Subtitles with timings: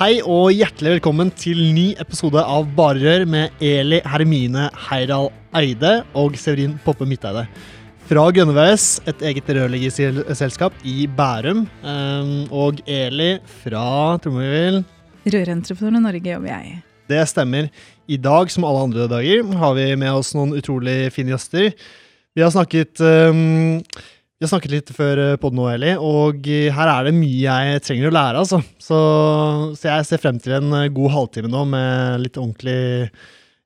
[0.00, 5.26] Hei og hjertelig velkommen til ny episode av Barerør med Eli Hermine Heidal
[5.60, 7.42] Eide og Severin Poppe Midteide.
[8.08, 11.66] Fra Grønneveis, et eget rørleggerselskap i Bærum.
[11.84, 14.80] Um, og Eli fra trommevirvel
[15.28, 16.74] i Norge jobber jeg i.
[17.12, 17.68] Det stemmer.
[18.08, 21.76] I dag, som alle andre dager, har vi med oss noen utrolig fine gjester.
[22.32, 23.84] Vi har snakket um,
[24.40, 27.58] vi har snakket litt før eh, podden nå, Eli, og eh, her er det mye
[27.60, 28.40] jeg trenger å lære.
[28.40, 28.62] altså.
[28.80, 29.00] Så,
[29.76, 32.78] så jeg ser frem til en eh, god halvtime nå med litt ordentlig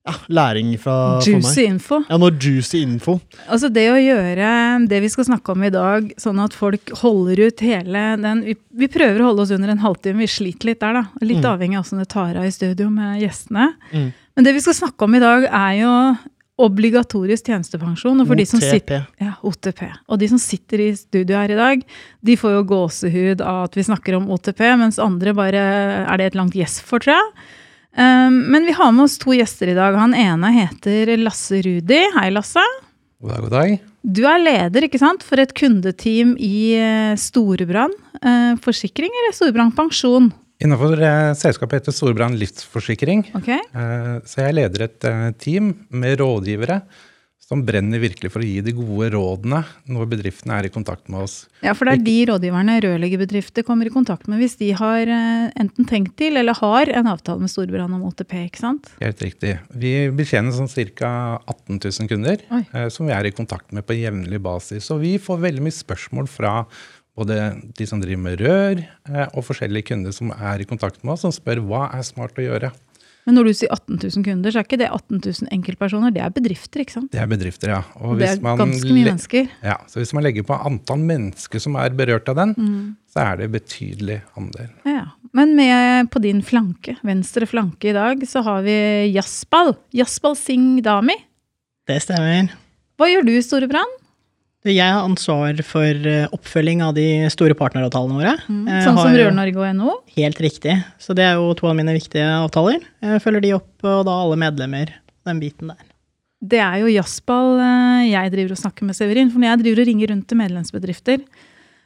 [0.05, 1.71] ja, læring fra Juicy for meg.
[1.77, 2.01] info.
[2.11, 3.15] Ja, noe juicy info.
[3.47, 4.51] Altså det å gjøre
[4.91, 8.59] det vi skal snakke om i dag, sånn at folk holder ut hele den Vi,
[8.83, 11.07] vi prøver å holde oss under en halvtime, vi sliter litt der, da.
[11.23, 11.51] Litt Mm.
[11.55, 13.71] avhengig av åssen det tar av i studio med gjestene.
[13.95, 14.11] Mm.
[14.35, 15.95] Men det vi skal snakke om i dag, er jo
[16.61, 18.21] obligatorisk tjenestepensjon.
[18.23, 19.83] Og for de som sitter Ja, OTP.
[20.07, 21.83] Og de som sitter i studio her i dag,
[22.23, 25.65] de får jo gåsehud av at vi snakker om OTP, mens andre bare
[26.05, 27.33] er det et langt yes for, tror jeg.
[27.95, 29.95] Um, men vi har med oss to gjester i dag.
[29.99, 32.01] Han ene heter Lasse Rudi.
[32.17, 32.63] Hei, Lasse.
[33.23, 33.77] God dag, god dag.
[34.05, 36.77] Du er leder ikke sant, for et kundeteam i
[37.17, 40.29] Storebrann Storebrand eh, forsikring eller Storebrand pensjon.
[40.63, 43.27] Innenfor eh, selskapet heter Storbrann Livsforsikring.
[43.35, 43.51] Ok?
[43.51, 46.81] Eh, så jeg leder et eh, team med rådgivere
[47.45, 49.59] som brenner virkelig for å gi de gode rådene
[49.93, 51.35] når bedriftene er i kontakt med oss.
[51.61, 55.85] Ja, for det er de rådgiverne rørleggerbedrifter kommer i kontakt med hvis de har enten
[55.91, 58.33] tenkt til eller har en avtale med Storbrann om OTP.
[58.47, 58.89] ikke sant?
[59.03, 59.59] Helt riktig.
[59.77, 61.13] Vi betjener sånn ca.
[61.45, 62.65] 18 000 kunder Oi.
[62.89, 64.89] som vi er i kontakt med på jevnlig basis.
[64.89, 66.63] Så vi får veldig mye spørsmål fra
[67.17, 67.37] både
[67.79, 68.81] de som driver med rør,
[69.11, 72.35] eh, og forskjellige kunder som er i kontakt med oss, som spør hva er smart
[72.41, 72.73] å gjøre.
[73.25, 76.21] Men når du sier 18 000 kunder, så er ikke det 18 000 enkeltpersoner, det
[76.21, 77.09] er bedrifter, ikke sant?
[77.15, 77.79] Det er bedrifter, ja.
[78.05, 79.49] Og det er man ganske mye mennesker.
[79.65, 82.97] Ja, så hvis man legger på antall mennesker som er berørt av den, Mm.
[83.09, 84.69] så er det betydelig andel.
[84.85, 85.07] Ja.
[85.33, 88.77] Men med på din flanke, venstre flanke i dag, så har vi
[89.15, 89.73] Jaspal.
[89.97, 91.17] Jaspal Singh Dami.
[91.89, 92.53] Det stemmer.
[93.01, 94.04] Hva gjør du Storebrand?
[94.65, 98.31] Jeg har ansvar for eh, oppfølging av de store partneravtalene våre.
[98.49, 99.97] Mm, Sånn som Rør-Norge og NHO?
[100.17, 100.79] Helt riktig.
[100.97, 102.81] Så det er jo to av mine viktige avtaler.
[103.05, 104.95] Jeg følger de opp, og da alle medlemmer.
[105.29, 105.85] Den biten der.
[106.45, 109.85] Det er jo Jaspal eh, jeg driver og snakker med Severin, for når jeg driver
[109.85, 111.23] og ringer rundt til medlemsbedrifter,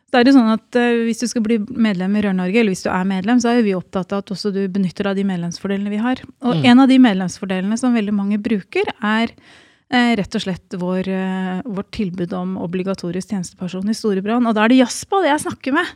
[0.09, 2.87] så er det sånn at eh, hvis du skal bli medlem i Rør-Norge, eller hvis
[2.87, 5.93] du er medlem, så er vi opptatt av at også du benytter av de medlemsfordelene
[5.93, 6.23] vi har.
[6.47, 9.57] Og en av de medlemsfordelene som veldig mange bruker, er eh,
[9.91, 14.49] rett og slett vår, eh, vårt tilbud om obligatorisk tjenestepensjon i Storebrand.
[14.49, 15.95] Og da er det Jaspal jeg snakker med.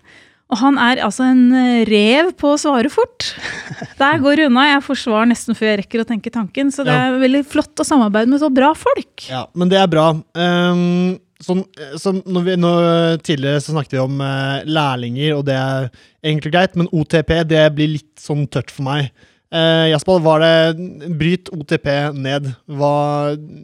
[0.53, 3.31] Og han er altså en eh, rev på å svare fort.
[4.01, 4.67] Der går det unna.
[4.75, 6.73] Jeg får svar nesten før jeg rekker å tenke tanken.
[6.73, 7.09] Så det Ja.
[7.09, 9.29] er veldig flott å samarbeide med så bra folk.
[9.29, 10.11] Ja, men det er bra.
[10.37, 11.65] Um, sånn,
[12.01, 15.89] sånn, når vi, når, tidligere så snakket vi om uh, lærlinger, og det er
[16.23, 19.13] egentlig greit, men OTP det blir litt sånn tørt for meg.
[19.53, 22.53] Uh, Jaspal, var det Bryt OTP ned.
[22.73, 22.93] Hva,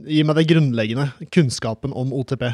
[0.05, 1.11] gi meg det grunnleggende.
[1.33, 2.51] Kunnskapen om OTP.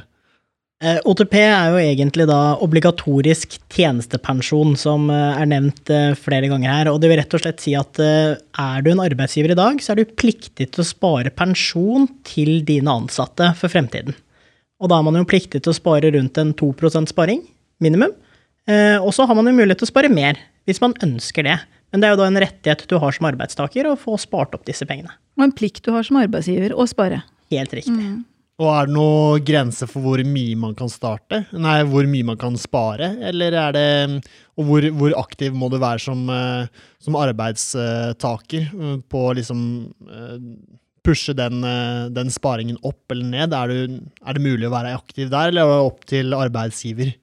[0.85, 6.69] Eh, OTP er jo egentlig da obligatorisk tjenestepensjon, som eh, er nevnt eh, flere ganger
[6.69, 6.91] her.
[6.91, 9.81] Og det vil rett og slett si at eh, er du en arbeidsgiver i dag,
[9.81, 14.17] så er du pliktig til å spare pensjon til dine ansatte for fremtiden.
[14.83, 17.41] Og da er man jo pliktig til å spare rundt en 2% sparing,
[17.81, 18.13] minimum.
[18.69, 21.57] Eh, og så har man jo mulighet til å spare mer, hvis man ønsker det.
[21.95, 24.65] Men det er jo da en rettighet du har som arbeidstaker, å få spart opp
[24.67, 25.15] disse pengene.
[25.39, 27.21] Og en plikt du har som arbeidsgiver å spare.
[27.55, 28.07] Helt riktig.
[28.59, 31.45] Og er det noen grense for hvor mye man kan starte?
[31.55, 33.13] Nei, hvor mye man kan spare?
[33.31, 33.87] Eller er det
[34.59, 36.67] Og hvor, hvor aktiv må du være som, eh,
[37.03, 39.65] som arbeidstaker eh, på å liksom
[40.07, 40.37] eh,
[41.07, 41.63] pushe den,
[42.15, 43.55] den sparingen opp eller ned?
[43.55, 47.15] Er, du, er det mulig å være aktiv der, eller er det opp til arbeidsgiver?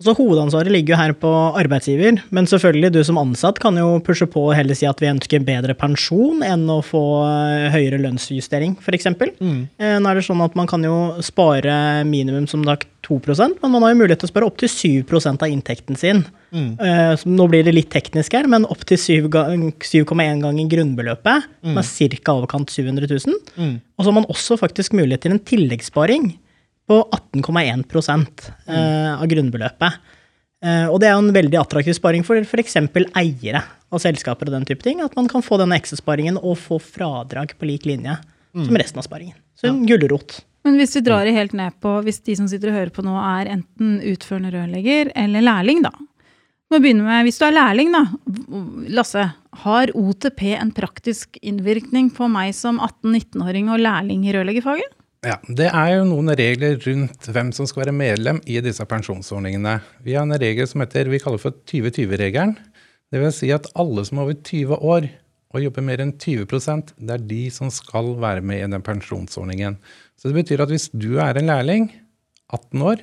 [0.00, 1.30] Så hovedansvaret ligger jo her på
[1.60, 5.10] arbeidsgiver, men selvfølgelig du som ansatt kan jo pushe på og heller si at vi
[5.10, 9.10] ønsker bedre pensjon enn å få eh, høyere lønnsjustering, f.eks.
[9.36, 9.60] Mm.
[9.76, 11.74] Eh, Nå er det sånn at man kan jo spare
[12.08, 15.52] minimum som da 2% men man har jo mulighet til å spare opptil 7% av
[15.52, 16.24] inntekten sin.
[16.48, 16.72] Mm.
[16.80, 22.38] Eh, Nå blir det litt teknisk her, men opptil 7,1 ganger grunnbeløpet, som er ca.
[22.40, 23.40] overkant 700 000.
[23.60, 23.74] Mm.
[23.84, 26.32] Og så har man også faktisk mulighet til en tilleggssparing
[26.90, 27.84] på 18,1
[28.66, 29.20] mm.
[29.20, 30.16] av grunnbeløpet.
[30.64, 32.76] Eh, og det er jo en veldig attraktiv sparing for f.eks.
[33.16, 35.00] eiere av selskaper og den type ting.
[35.04, 38.18] At man kan få denne ekstrasparingen og få fradrag på lik linje
[38.50, 39.38] som resten av sparingen.
[39.54, 40.40] Så en gulrot.
[40.66, 43.04] Men hvis vi drar det helt ned på, hvis de som sitter og hører på
[43.06, 45.94] nå, er enten utførende rørlegger eller lærling, da.
[46.70, 48.04] Må begynne med, Hvis du er lærling, da.
[48.94, 49.24] Lasse,
[49.64, 54.99] har OTP en praktisk innvirkning på meg som 18-19-åring og lærling i rørleggerfaget?
[55.20, 59.74] Ja, Det er jo noen regler rundt hvem som skal være medlem i disse pensjonsordningene.
[60.00, 62.54] Vi har en regel som heter, vi kaller for 2020-regelen.
[63.12, 65.10] Det vil si at alle som er over 20 år
[65.50, 69.76] og jobber mer enn 20 det er de som skal være med i den pensjonsordningen.
[70.16, 71.90] Så det betyr at hvis du er en lærling,
[72.48, 73.02] 18 år,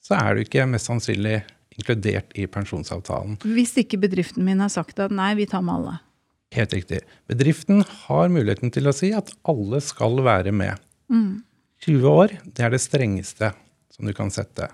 [0.00, 1.42] så er du ikke mest sannsynlig
[1.76, 3.36] inkludert i pensjonsavtalen.
[3.44, 5.98] Hvis ikke bedriften min har sagt at nei, vi tar med alle.
[6.56, 7.02] Helt riktig.
[7.30, 10.78] Bedriften har muligheten til å si at alle skal være med.
[11.84, 13.52] 20 år, det er det strengeste
[13.90, 14.68] som du kan sette.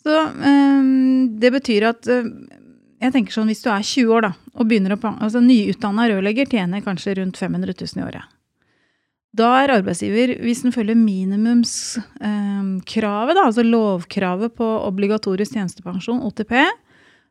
[0.00, 2.26] Så um, det betyr at uh,
[3.00, 6.46] jeg tenker sånn, Hvis du er 20 år da, og begynner å, altså nyutdanna rørlegger
[6.52, 8.36] tjener kanskje rundt 500 000 i året.
[9.30, 16.52] Da er arbeidsgiver, hvis den følger minimumskravet, eh, altså lovkravet på obligatorisk tjenestepensjon, OTP,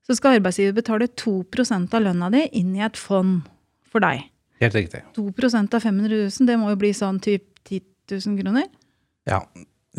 [0.08, 3.42] så skal arbeidsgiver betale 2% av lønna di inn i et fond
[3.92, 4.18] for deg.
[4.64, 5.02] Helt riktig.
[5.16, 7.50] 2 av 500 000, det må jo bli sånn typ 10
[8.12, 8.68] 000 kroner?
[9.30, 9.44] Ja.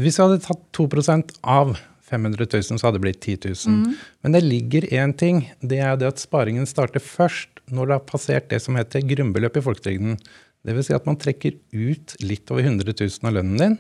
[0.01, 1.77] Hvis vi hadde tatt 2% av
[2.11, 3.95] 500 000, så hadde det blitt 10 000.
[4.23, 5.45] Men det ligger én ting.
[5.61, 9.61] Det er det at sparingen starter først når det har passert det som heter grunnbeløp
[9.61, 10.19] i folketrygden.
[10.67, 10.91] Dvs.
[10.91, 13.77] Si at man trekker ut litt over 100 000 av lønnen din.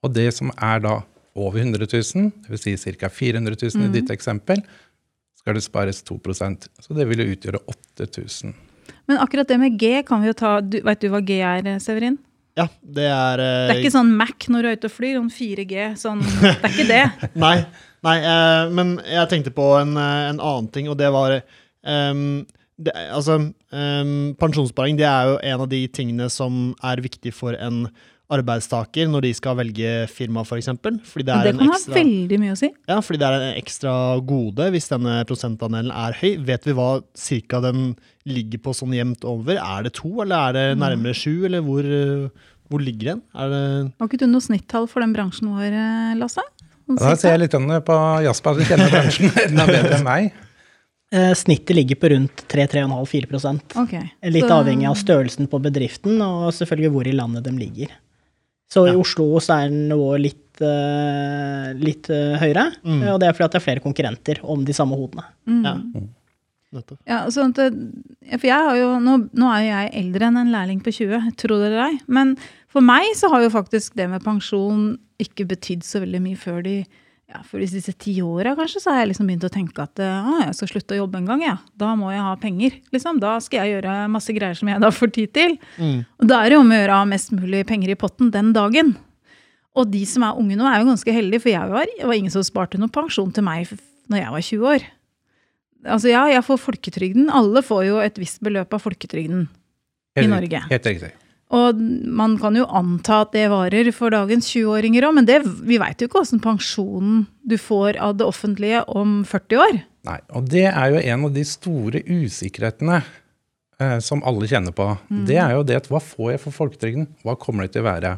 [0.00, 0.94] Og det som er da
[1.36, 2.64] over 100 000, dvs.
[2.64, 3.12] Si ca.
[3.12, 4.64] 400 000 i ditt eksempel,
[5.40, 7.60] skal det spares 2% Så det vil jo utgjøre
[7.96, 8.56] 8000.
[9.08, 11.70] Men akkurat det med G kan vi jo ta du, Vet du hva G er,
[11.82, 12.18] Severin?
[12.58, 15.18] Ja, det er uh, Det er ikke sånn Mac når du er ute og flyr,
[15.18, 15.88] sånn 4G.
[16.00, 17.02] Sånn, det er ikke det.
[17.44, 17.56] Nei,
[18.06, 21.36] nei uh, men jeg tenkte på en, eh, en annen ting, og det var
[21.84, 22.42] um,
[22.80, 23.38] det, Altså,
[23.70, 27.84] um, pensjonssparing det er jo en av de tingene som er viktig for en
[28.34, 30.50] arbeidstaker når de skal velge firma, f.eks.
[30.50, 30.98] For eksempel.
[31.06, 32.70] fordi det er det en kan ha veldig mye å si.
[32.90, 33.94] Ja, fordi det er en ekstra
[34.26, 36.30] gode hvis denne prosentandelen er høy.
[36.46, 37.94] Vet vi hva cirka den
[38.28, 39.58] ligger på sånn jevnt over?
[39.60, 41.86] Er det to, eller er det nærmere sju, eller hvor,
[42.70, 43.24] hvor ligger den?
[43.34, 43.64] Er det
[43.98, 46.44] Har ikke du noe snittall for den bransjen vår, eh, Lasse?
[46.90, 50.30] Sånn Da ser jeg litt på Jasper, du kjenner bransjen enda bedre enn meg.
[51.10, 54.12] Eh, snittet ligger på rundt 3-3,5-4 okay.
[54.30, 57.90] Litt Så- avhengig av størrelsen på bedriften og selvfølgelig hvor i landet de ligger.
[58.70, 63.02] Så i Oslo så er nivået litt, uh, litt uh, høyere, Mm.
[63.14, 65.24] og det er fordi at det er flere konkurrenter om de samme hodene.
[65.50, 65.64] Mm.
[65.66, 65.74] Ja.
[67.02, 67.72] Ja, sånn at,
[68.36, 71.32] for jeg har jo, nå, nå er jo jeg eldre enn en lærling på 20,
[71.40, 71.96] tro det eller ei.
[72.06, 72.36] Men
[72.70, 76.60] for meg så har jo faktisk det med pensjon ikke betydd så veldig mye før
[76.62, 76.76] de
[77.30, 80.40] ja, for disse ti åra kanskje, så har jeg liksom begynt å tenke at ah,
[80.48, 81.44] jeg skal slutte å jobbe en gang.
[81.46, 81.56] Ja.
[81.78, 82.74] Da må jeg ha penger.
[82.90, 83.20] Liksom.
[83.22, 85.54] Da skal jeg gjøre masse greier som jeg da får tid til.
[85.78, 86.00] Mm.
[86.18, 88.32] Og da er det jo om å gjøre å ha mest mulig penger i potten
[88.34, 88.96] den dagen.
[89.78, 92.34] Og de som er unge nå, er jo ganske heldige, for jeg var, var ingen
[92.34, 93.70] som sparte noe pensjon til meg
[94.10, 94.90] når jeg var 20 år.
[95.94, 97.30] Altså ja, jeg får folketrygden.
[97.32, 99.46] Alle får jo et visst beløp av folketrygden.
[100.18, 100.66] I Norge.
[100.66, 101.14] Helt riktig.
[101.50, 105.80] Og man kan jo anta at det varer for dagens 20-åringer òg, men det, vi
[105.82, 109.80] veit jo ikke åssen pensjonen du får av det offentlige om 40 år.
[110.06, 114.86] Nei, og det er jo en av de store usikkerhetene eh, som alle kjenner på.
[115.26, 117.08] Det er jo det at hva får jeg for folketrygden?
[117.26, 118.14] Hva kommer det til å være?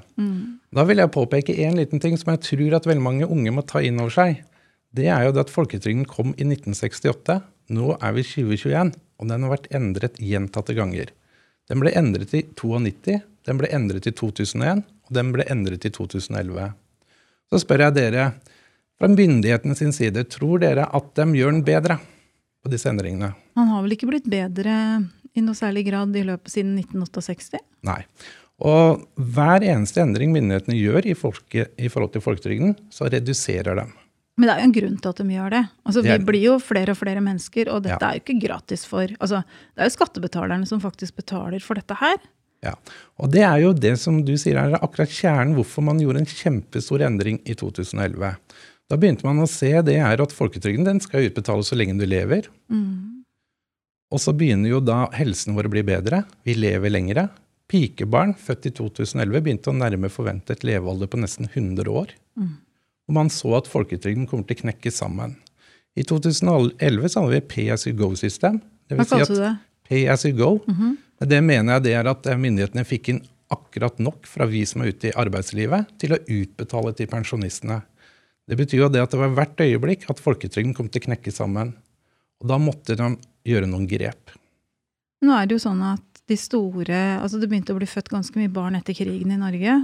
[0.76, 3.64] Da vil jeg påpeke en liten ting som jeg tror at veldig mange unge må
[3.64, 4.44] ta inn over seg.
[4.92, 7.40] Det er jo det at folketrygden kom i 1968.
[7.72, 11.14] Nå er vi 2021, og den har vært endret gjentatte ganger.
[11.70, 15.92] Den ble endret i 92, den ble endret i 2001, og den ble endret i
[15.94, 16.72] 2011.
[17.52, 18.26] Så spør jeg dere,
[18.98, 21.98] fra myndighetene sin side, tror dere at de gjør den bedre
[22.62, 23.32] på disse endringene?
[23.58, 24.76] Han har vel ikke blitt bedre
[25.32, 27.60] i noe særlig grad i løpet siden 1968?
[27.88, 28.00] Nei.
[28.62, 33.90] Og hver eneste endring myndighetene gjør i, folke, i forhold til folketrygden, så reduserer dem.
[34.40, 35.62] Men det er jo en grunn til at de gjør det.
[35.84, 38.08] Altså, vi blir jo flere og flere mennesker, og dette Ja.
[38.10, 39.42] er jo ikke gratis for altså,
[39.76, 42.16] Det er jo skattebetalerne som faktisk betaler for dette her.
[42.64, 42.74] Ja.
[43.18, 46.30] Og det er jo det som du sier er akkurat kjernen hvorfor man gjorde en
[46.30, 48.36] kjempestor endring i 2011.
[48.88, 52.06] Da begynte man å se det er at folketrygden den skal utbetales så lenge du
[52.06, 52.46] lever.
[54.12, 56.24] Og så begynner jo da helsen vår å bli bedre.
[56.44, 57.28] Vi lever lengre.
[57.68, 62.12] Pikebarn født i 2011 begynte å nærme forventet levealder på nesten 100 år.
[63.08, 65.36] Og man så at folketrygden kommer til å knekke sammen.
[65.98, 68.60] I 2011 så hadde vi Pay as you go-system.
[68.92, 69.54] Hva kalte si du det?
[69.88, 70.54] Pay as you go.
[70.66, 74.62] Men Det mener jeg det er at eh, myndighetene fikk inn akkurat nok fra vi
[74.66, 77.82] som er ute i arbeidslivet, til å utbetale til pensjonistene.
[78.48, 81.34] Det betyr jo det at det var hvert øyeblikk at folketrygden kom til å knekke
[81.34, 81.74] sammen.
[82.42, 83.12] Og da måtte de
[83.46, 84.32] gjøre noen grep.
[85.22, 88.38] Nå er det jo sånn at de store Altså det begynte å bli født ganske
[88.38, 89.76] mye barn etter krigen i Norge.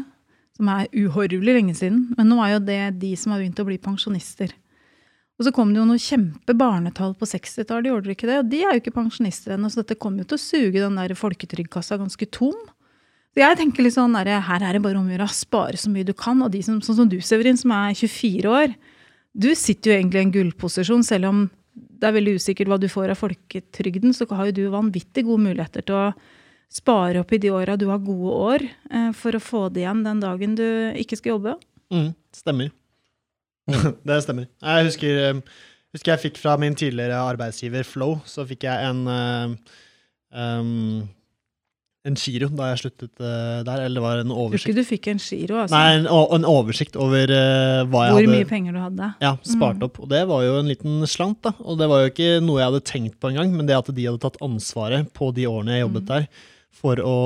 [0.59, 2.09] Som er uhorvelig lenge siden.
[2.19, 4.53] Men nå er jo det de som har begynt å bli pensjonister.
[5.39, 8.41] Og så kom det jo noen kjempe barnetall på 60-tallet, gjorde det ikke det?
[8.41, 10.99] Og de er jo ikke pensjonister ennå, så dette kommer jo til å suge den
[10.99, 12.57] der folketrygdkassa ganske tom.
[13.31, 15.93] Så jeg tenker litt sånn der, her er det bare om å gjøre spare så
[15.95, 16.43] mye du kan.
[16.43, 18.75] Og de som, sånn som du, Severin, som er 24 år,
[19.39, 21.45] du sitter jo egentlig i en gullposisjon, selv om
[21.99, 25.45] det er veldig usikkert hva du får av folketrygden, så har jo du vanvittig gode
[25.45, 26.05] muligheter til å
[26.69, 30.05] spare opp i de åra du har gode år, eh, for å få det igjen
[30.05, 30.69] den dagen du
[31.01, 31.57] ikke skal jobbe.
[31.95, 32.73] Mm, stemmer.
[34.09, 34.49] det stemmer.
[34.63, 35.61] Jeg husker, eh,
[35.97, 41.09] husker, jeg fikk fra min tidligere arbeidsgiver Flow, så fikk jeg en um,
[42.09, 43.85] en giro da jeg sluttet uh, der.
[43.85, 44.69] Eller det var en oversikt.
[44.69, 45.59] Tror ikke du fikk en giro?
[45.63, 45.75] Altså.
[45.75, 49.11] Nei, en, en, oversikt over uh, hva jeg Hvor hadde mye penger du hadde.
[49.25, 49.89] Ja, spart mm.
[49.89, 49.99] opp.
[50.05, 51.55] Og det var jo en liten slant, da.
[51.65, 54.07] Og det var jo ikke noe jeg hadde tenkt på engang, men det at de
[54.07, 56.13] hadde tatt ansvaret på de årene jeg jobbet mm.
[56.13, 56.47] der,
[56.79, 57.19] for å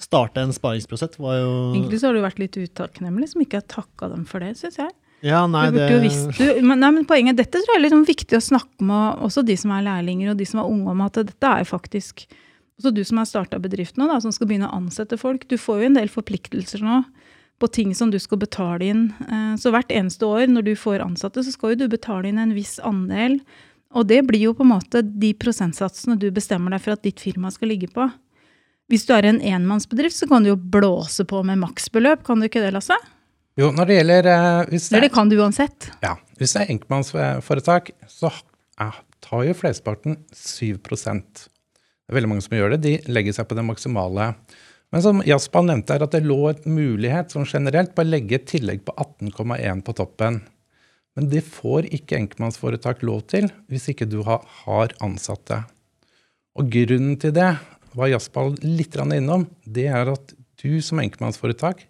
[0.00, 3.68] starte en sparingsprosess, var jo Egentlig så har du vært litt utakknemlig som ikke har
[3.70, 4.92] takka dem for det, syns jeg.
[5.24, 8.36] Ja, nei, jo visst, du, men, nei, men poenget, Dette tror jeg er liksom viktig
[8.36, 11.16] å snakke med også de som er lærlinger og de som er unge, om at
[11.16, 12.26] dette er faktisk
[12.76, 15.46] også du som har starta bedrift nå, da, som skal begynne å ansette folk.
[15.48, 17.04] Du får jo en del forpliktelser nå
[17.62, 19.04] på ting som du skal betale inn.
[19.30, 22.42] Eh, så hvert eneste år når du får ansatte, så skal jo du betale inn
[22.42, 23.38] en viss andel.
[23.94, 27.22] Og det blir jo på en måte de prosentsatsene du bestemmer deg for at ditt
[27.22, 28.08] firma skal ligge på.
[28.92, 32.48] Hvis du er en enmannsbedrift, så kan du jo blåse på med maksbeløp, kan du
[32.48, 32.98] ikke det, Lasse?
[33.60, 35.88] Jo, når det gjelder eh, hvis det, det kan du uansett.
[36.02, 36.16] Ja.
[36.40, 38.32] Hvis det er enkeltmannsforetak, så
[39.24, 42.80] tar jo flesteparten 7 Det er veldig mange som gjør det.
[42.82, 44.32] De legger seg på det maksimale.
[44.90, 48.36] Men som Jaspan nevnte, er at det lå et mulighet som generelt på å legge
[48.40, 50.42] et tillegg på 18,1 på toppen.
[51.14, 55.62] Men det får ikke enkeltmannsforetak lov til hvis ikke du har ansatte.
[56.58, 57.52] Og grunnen til det
[57.94, 59.46] var Jaspal litt innom.
[59.64, 61.86] Det er at du som enkeltmannsforetak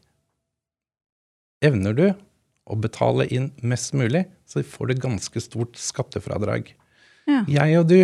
[1.65, 2.07] Evner du
[2.69, 6.71] å betale inn mest mulig, så får du ganske stort skattefradrag.
[7.29, 7.41] Ja.
[7.49, 7.99] Jeg og du,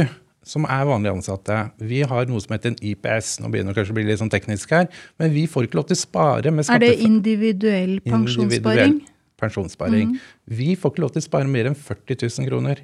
[0.47, 3.35] som er vanlige ansatte, vi har noe som heter en IPS.
[3.43, 4.89] Nå begynner det kanskje å bli litt sånn teknisk her,
[5.21, 6.89] men vi får ikke lov til å spare med skattefradrag.
[6.89, 8.95] Er det individuell pensjonssparing?
[8.97, 10.15] Individuell pensjonssparing.
[10.15, 10.33] Mm.
[10.61, 12.83] Vi får ikke lov til å spare mer enn 40 000 kroner.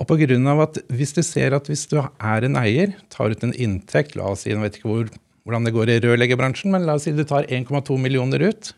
[0.00, 3.30] Og på grunn av at hvis du ser at hvis du er en eier, tar
[3.30, 5.12] ut en inntekt, la oss si, jeg vet ikke hvor,
[5.46, 8.72] hvordan det går i rørleggerbransjen, men la oss si du tar 1,2 millioner ut,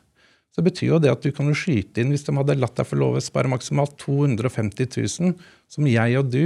[0.56, 3.00] så betyr jo det at du kan skyte inn, hvis de hadde latt deg få
[3.00, 5.34] lov å spare maksimalt 250 000,
[5.72, 6.44] som jeg og du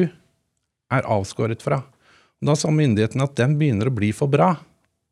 [0.90, 1.82] er avskåret fra.
[2.40, 4.54] Og da sa myndighetene at den begynner å bli for bra.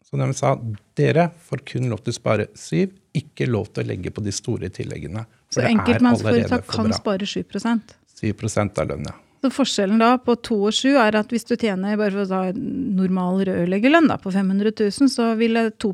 [0.06, 0.54] Så de sa
[0.96, 4.32] dere får kun lov til å spare syv, ikke lov til å legge på de
[4.34, 5.26] store tilleggene.
[5.52, 9.14] Så enkeltmannsforetak kan spare 7% 7% av lønna.
[9.38, 12.28] Så Forskjellen da på 2 og 7 er at hvis du tjener bare for å
[12.30, 15.92] ta normal rørleggerlønn på 500 000, så vil 2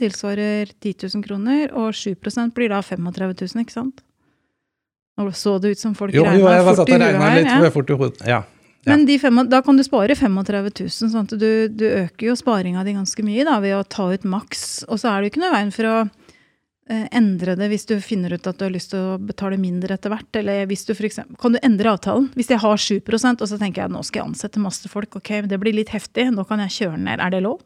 [0.00, 4.02] tilsvare 10 000 kroner, og 7% blir da 35 000, ikke sant?
[5.20, 7.36] Og så det ut som folk jo, regna fort i huet her.
[7.36, 7.70] Litt, ja.
[7.74, 8.26] Fort i hodet.
[8.26, 8.40] Ja.
[8.88, 8.96] Ja.
[8.96, 12.80] Men fem, da kan du spare 35 000, sånn at du, du øker jo sparinga
[12.86, 14.86] di ganske mye da, ved å ta ut maks.
[14.88, 15.96] Og så er det jo ikke noe veien for å
[16.90, 20.12] endre det hvis du finner ut at du har lyst til å betale mindre etter
[20.12, 20.30] hvert?
[20.40, 22.30] Eller hvis du for eksempel, kan du endre avtalen?
[22.34, 25.32] Hvis jeg har 7% og så tenker jeg nå skal jeg ansette masse folk, ok,
[25.50, 27.22] det blir litt heftig, nå kan jeg kjøre ned.
[27.22, 27.60] Er det lov?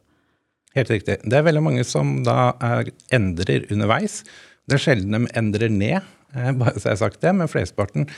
[0.74, 1.20] Helt riktig.
[1.22, 4.22] Det er veldig mange som da er, endrer underveis.
[4.66, 8.08] Det er sjelden de endrer ned, eh, bare så jeg har sagt det, men flesteparten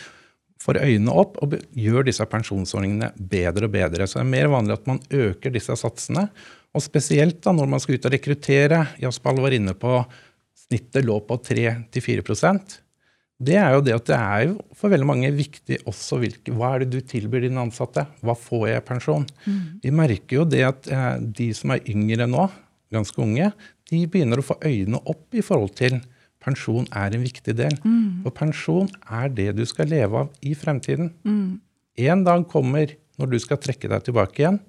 [0.62, 4.06] får øynene opp og gjør disse pensjonsordningene bedre og bedre.
[4.08, 6.30] Så det er mer vanlig at man øker disse satsene.
[6.76, 8.80] Og spesielt da når man skal ut og rekruttere.
[9.00, 10.00] Jaspal var inne på
[10.66, 12.80] snittet lå på 3-4%
[13.36, 16.72] det er jo det at det er jo for veldig mange viktig også hvilke, hva
[16.72, 18.06] er det du tilbyr dine ansatte.
[18.24, 19.26] Hva får jeg i pensjon?
[19.44, 19.58] Mm.
[19.82, 22.46] Vi merker jo det at eh, de som er yngre nå,
[22.94, 23.50] ganske unge,
[23.90, 25.98] de begynner å få øynene opp i forhold til
[26.46, 27.76] pensjon er en viktig del.
[27.84, 28.22] Mm.
[28.24, 31.12] For pensjon er det du skal leve av i fremtiden.
[31.26, 31.58] Mm.
[32.06, 34.62] En dag kommer når du skal trekke deg tilbake igjen,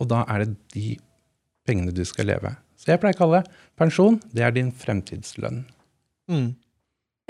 [0.00, 0.98] og da er det de
[1.64, 2.52] pengene du skal leve.
[2.82, 3.44] Så jeg pleier å kalle
[3.78, 5.62] pensjon det er din fremtidslønn.
[6.30, 6.50] Mm.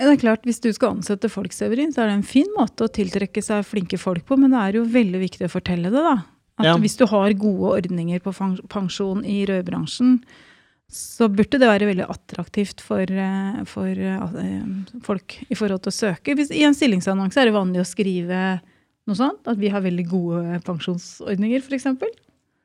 [0.01, 2.87] Det er klart, Hvis du skal ansette folk, Severin, så er det en fin måte
[2.87, 6.01] å tiltrekke seg flinke folk på, men det er jo veldig viktig å fortelle det,
[6.01, 6.17] da.
[6.59, 6.73] At ja.
[6.81, 8.33] hvis du har gode ordninger på
[8.69, 10.17] pensjon i rødbransjen,
[10.93, 14.35] så burde det være veldig attraktivt for, eh, for uh,
[15.05, 16.35] folk i forhold til å søke.
[16.37, 18.41] Hvis, I en stillingsannonse er det vanlig å skrive
[19.09, 21.89] noe sånt, at vi har veldig gode pensjonsordninger, f.eks.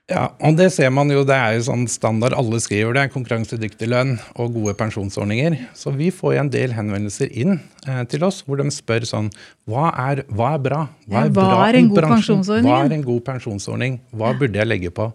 [0.08, 3.90] Ja, og det ser man jo, det er jo sånn standard alle skriver det, konkurransedyktig
[3.92, 5.58] lønn og gode pensjonsordninger.
[5.76, 9.28] Så vi får jo en del henvendelser inn eh, til oss hvor de spør sånn
[9.68, 10.82] Hva er, hva er bra?
[11.04, 12.38] Hva er, hva bra er en god bransjen?
[12.40, 12.70] pensjonsordning?
[12.70, 13.98] Hva er en god pensjonsordning?
[14.16, 15.10] Hva burde jeg legge på?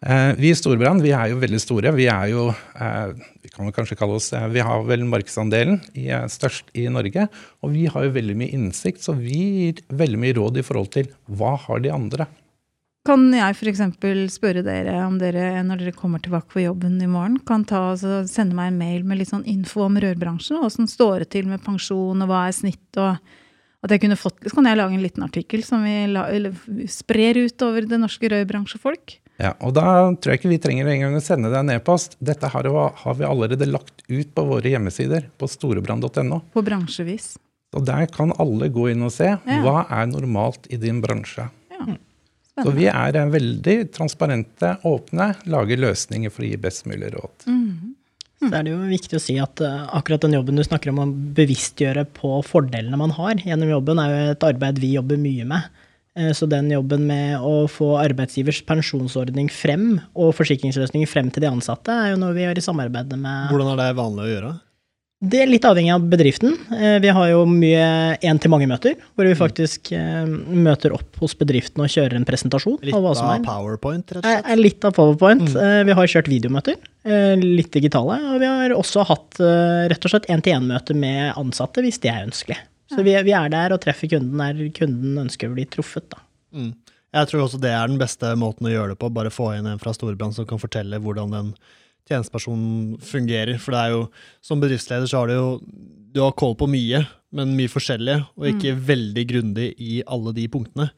[0.00, 1.92] Eh, vi i Storbrann vi er jo veldig store.
[1.96, 6.08] Vi er jo, eh, vi kan vel kanskje kalle oss, vi har vel markedsandelen i,
[6.08, 7.28] eh, størst i Norge.
[7.62, 10.90] Og vi har jo veldig mye innsikt, så vi gir veldig mye råd i forhold
[10.92, 12.28] til hva har de andre.
[13.08, 13.80] Kan jeg f.eks.
[14.34, 18.20] spørre dere om dere når dere kommer tilbake på jobben i morgen, kan ta, altså,
[18.28, 20.58] sende meg en mail med litt sånn info om rørbransjen?
[20.60, 22.88] og Åssen står det til med pensjon, og hva er snitt?
[23.00, 23.16] og
[23.80, 26.26] at jeg kunne fått, Så kan jeg lage en liten artikkel som vi la,
[26.84, 29.16] sprer ut over det norske rørbransjefolk.
[29.40, 32.18] Ja, og Da tror jeg ikke vi trenger engang å sende deg en e-post.
[32.20, 36.42] Dette her har vi allerede lagt ut på våre hjemmesider, på storebrand.no.
[36.52, 37.38] På bransjevis.
[37.72, 41.48] Og Der kan alle gå inn og se hva er normalt i din bransje.
[41.72, 41.96] Ja.
[42.64, 47.48] Så vi er eh, veldig transparente, åpne, lager løsninger for å gi best mulig råd.
[48.40, 51.02] Så er det jo viktig å si at eh, akkurat den jobben du snakker om
[51.02, 55.44] å bevisstgjøre på fordelene man har gjennom jobben, er jo et arbeid vi jobber mye
[55.50, 55.68] med.
[56.16, 61.52] Eh, Så den jobben med å få arbeidsgivers pensjonsordning frem, og forsikringsløsninger frem til de
[61.52, 64.52] ansatte, er jo noe vi gjør i samarbeid med Hvordan er det vanlig å gjøre?
[65.20, 66.54] Det er litt avhengig av bedriften.
[66.72, 71.90] Eh, Vi har jo mye én-til-mange-møter, hvor vi faktisk eh, møter opp hos bedriften og
[71.92, 73.42] kjører en presentasjon Litt av er.
[73.44, 74.62] powerpoint, rett og Er, slett?
[74.64, 75.44] litt av powerpoint.
[75.52, 75.86] Mm.
[75.90, 78.16] Vi har kjørt videomøter, eh, litt digitale.
[78.32, 82.24] Og vi har også hatt eh, rett og slett én-til-én-møte med ansatte, hvis det er
[82.24, 82.56] ønskelig.
[82.90, 86.08] Så vi, vi er der og treffer kunden der kunden ønsker å bli truffet.
[86.10, 86.16] Da.
[86.56, 86.72] Mm.
[87.12, 89.12] Jeg tror også det er den beste måten å gjøre det på.
[89.12, 91.52] Bare få inn en fra Storebrand som kan fortelle hvordan den
[92.10, 93.56] tjenestepersonen fungerer.
[93.62, 94.04] For det er jo,
[94.44, 95.48] som bedriftsleder så har du jo
[96.10, 97.04] du har koll på mye,
[97.36, 100.88] men mye forskjellig, og ikke veldig grundig i alle de punktene.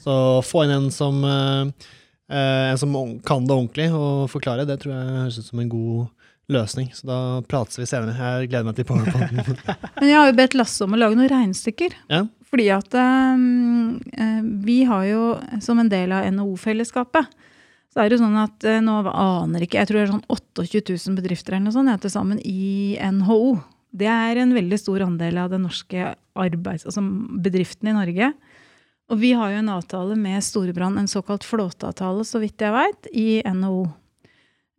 [0.00, 0.14] Så
[0.46, 1.92] få inn en som, eh,
[2.32, 5.68] eh, en som kan det ordentlig og forklare, det tror jeg høres ut som en
[5.68, 6.06] god
[6.48, 6.88] løsning.
[6.94, 8.16] Så da prates vi senere.
[8.16, 9.58] Jeg gleder meg til powerpointen.
[10.00, 11.98] Men jeg har jo bedt Lasse om å lage noen regnestykker.
[12.08, 12.26] ja.
[12.52, 13.96] Fordi at um,
[14.60, 15.20] vi har jo,
[15.64, 17.30] som en del av NHO-fellesskapet,
[17.92, 20.96] så er det sånn at eh, nå aner ikke Jeg tror det er sånn 28
[20.96, 23.58] 000 bedrifter eller noe sånt til sammen i NHO.
[23.92, 26.86] Det er en veldig stor andel av den norske arbeids...
[26.88, 27.04] Altså
[27.44, 28.32] bedriften i Norge.
[29.12, 33.10] Og vi har jo en avtale med Storebrand, en såkalt flåteavtale, så vidt jeg veit,
[33.12, 33.82] i NHO.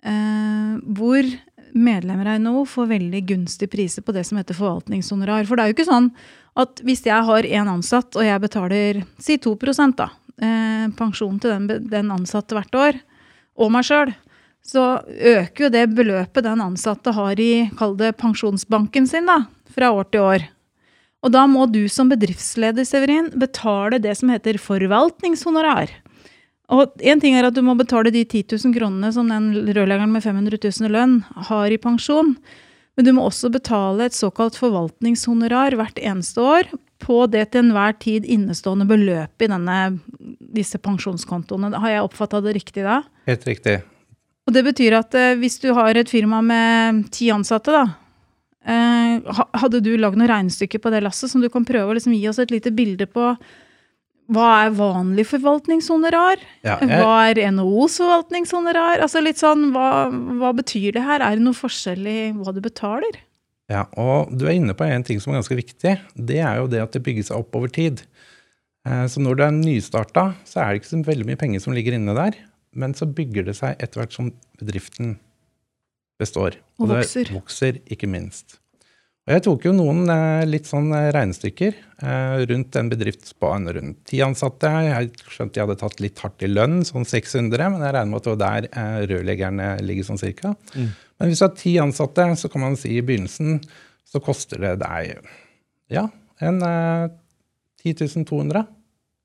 [0.09, 1.29] Eh, hvor
[1.73, 5.45] medlemmer av NHO får veldig gunstige priser på det som heter forvaltningshonorar.
[5.45, 6.09] For det er jo ikke sånn
[6.59, 9.53] at hvis jeg har én ansatt, og jeg betaler si 2
[9.97, 10.09] da,
[10.41, 12.99] eh, pensjon til den, den ansatte hvert år,
[13.59, 14.13] og meg sjøl,
[14.63, 19.43] så øker jo det beløpet den ansatte har i, kall det pensjonsbanken sin, da,
[19.75, 20.47] fra år til år.
[21.23, 25.91] Og da må du som bedriftsleder, Severin, betale det som heter forvaltningshonorar.
[26.73, 30.11] Og en ting er at du må betale de 10 000 kronene som den rørleggeren
[30.15, 31.17] med 500 000 i lønn
[31.49, 32.33] har i pensjon.
[32.95, 36.71] Men du må også betale et såkalt forvaltningshonorar hvert eneste år
[37.03, 39.79] på det til enhver tid innestående beløpet i denne,
[40.55, 41.73] disse pensjonskontoene.
[41.83, 43.01] Har jeg oppfatta det riktig da?
[43.29, 43.81] Helt riktig.
[44.47, 47.83] Og det betyr at eh, hvis du har et firma med ti ansatte, da
[48.67, 52.15] eh, Hadde du lagd noe regnestykke på det, Lasse, som du kan prøve å liksom
[52.15, 53.33] gi oss et lite bilde på
[54.31, 56.39] hva er vanlig forvaltningshonorar?
[56.63, 59.01] Ja, jeg, Hva er NHOs forvaltningshonorar?
[59.03, 60.07] Altså litt sånn, hva,
[60.39, 61.19] hva betyr det her?
[61.19, 63.19] Er det noe forskjell i hva du betaler?
[63.71, 65.93] Ja, og du er inne på en ting som er ganske viktig.
[66.15, 68.03] Det er jo det at det bygger seg opp over tid.
[68.85, 71.73] Eh, Så når du er nystarta, så er det ikke så veldig mye penger som
[71.73, 72.35] ligger inne der.
[72.75, 75.15] Men så bygger det seg etter hvert som bedriften
[76.19, 76.57] består.
[76.79, 77.31] Og det vokser.
[77.33, 78.59] vokser, ikke minst.
[79.23, 83.53] Og jeg tok jo noen eh, litt sånn eh, regnestykker eh, rundt en bedrift på
[83.55, 84.67] en rundt ti ansatte.
[84.83, 88.19] Jeg skjønte jeg hadde tatt litt hardt i lønn, sånn 600, men jeg regner med
[88.19, 90.51] at det var der rørleggerne ligger sånn cirka.
[90.75, 90.91] Mm.
[91.21, 93.61] Men hvis du har ti ansatte, så kan man si i begynnelsen
[94.13, 95.15] så koster det deg
[95.93, 96.07] ja,
[96.43, 97.11] en eh,
[97.83, 98.65] 10 200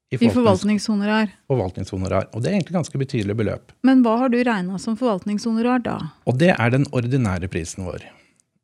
[0.09, 1.35] i I forvaltningshonorar.
[1.51, 2.31] forvaltningshonorar.
[2.33, 3.75] Og det er egentlig ganske betydelig beløp.
[3.85, 5.99] Men hva har du regna som forvaltningshonorar da?
[6.25, 8.07] Og det er den ordinære prisen vår.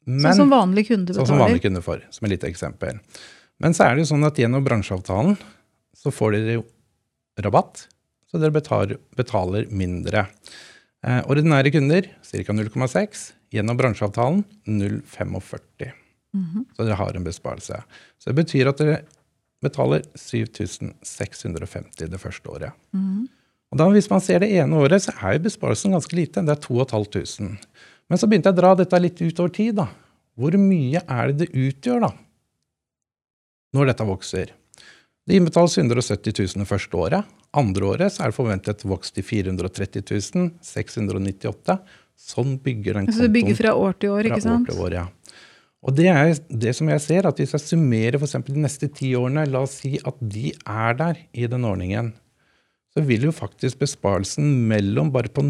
[0.07, 1.27] Sånn som vanlig kunde Sånn betaler?
[1.27, 3.01] som vanlige kunder får, som et lite eksempel.
[3.61, 5.37] Men så er det jo sånn at gjennom bransjeavtalen
[5.97, 6.64] så får dere jo
[7.40, 7.87] rabatt,
[8.31, 10.27] så dere betaler, betaler mindre.
[11.05, 12.53] Eh, ordinære kunder ca.
[12.53, 13.33] 0,6.
[13.55, 15.93] Gjennom bransjeavtalen 0,45.
[16.35, 16.64] Mhm.
[16.77, 17.83] Så dere har en besparelse.
[18.19, 19.03] Så det betyr at dere
[19.62, 22.73] betaler 7650 det første året.
[22.93, 23.29] Mhm.
[23.73, 26.45] Og da Hvis man ser det ene året, så er jo besparelsen ganske lite.
[26.45, 27.59] Det er 2500.
[28.11, 29.75] Men så begynte jeg å dra dette litt utover tid.
[29.81, 29.88] da.
[30.35, 32.12] Hvor mye er det det utgjør, da?
[33.75, 34.53] Når dette vokser.
[35.25, 37.35] Det innbetales 170 000 det første året.
[37.55, 41.79] Andre året så er det forventet vokst til 430 000, 698
[42.14, 43.19] Sånn bygger den kontoen.
[43.19, 44.69] Så det bygger fra år til år, ikke sant?
[44.69, 45.07] år til år, ja.
[45.85, 48.37] Og det er det som jeg ser, at hvis jeg summerer f.eks.
[48.47, 52.12] de neste ti årene, la oss si at de er der i den ordningen,
[52.95, 55.45] så vil jo faktisk besparelsen mellom bare på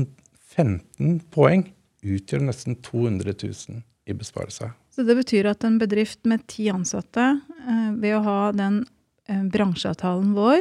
[0.56, 1.68] 15 poeng
[2.04, 4.70] utgjøre nesten 200 000 i besparelse.
[4.94, 8.82] Så det betyr at en bedrift med ti ansatte, eh, ved å ha den
[9.28, 10.60] eh, bransjeavtalen vår,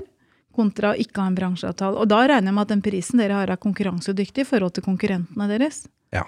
[0.55, 3.33] kontra å ikke ha en bransjeavtale Og da regner jeg med at den prisen dere
[3.39, 5.87] har, er konkurransedyktig i forhold til konkurrentene deres?
[6.13, 6.23] Ja.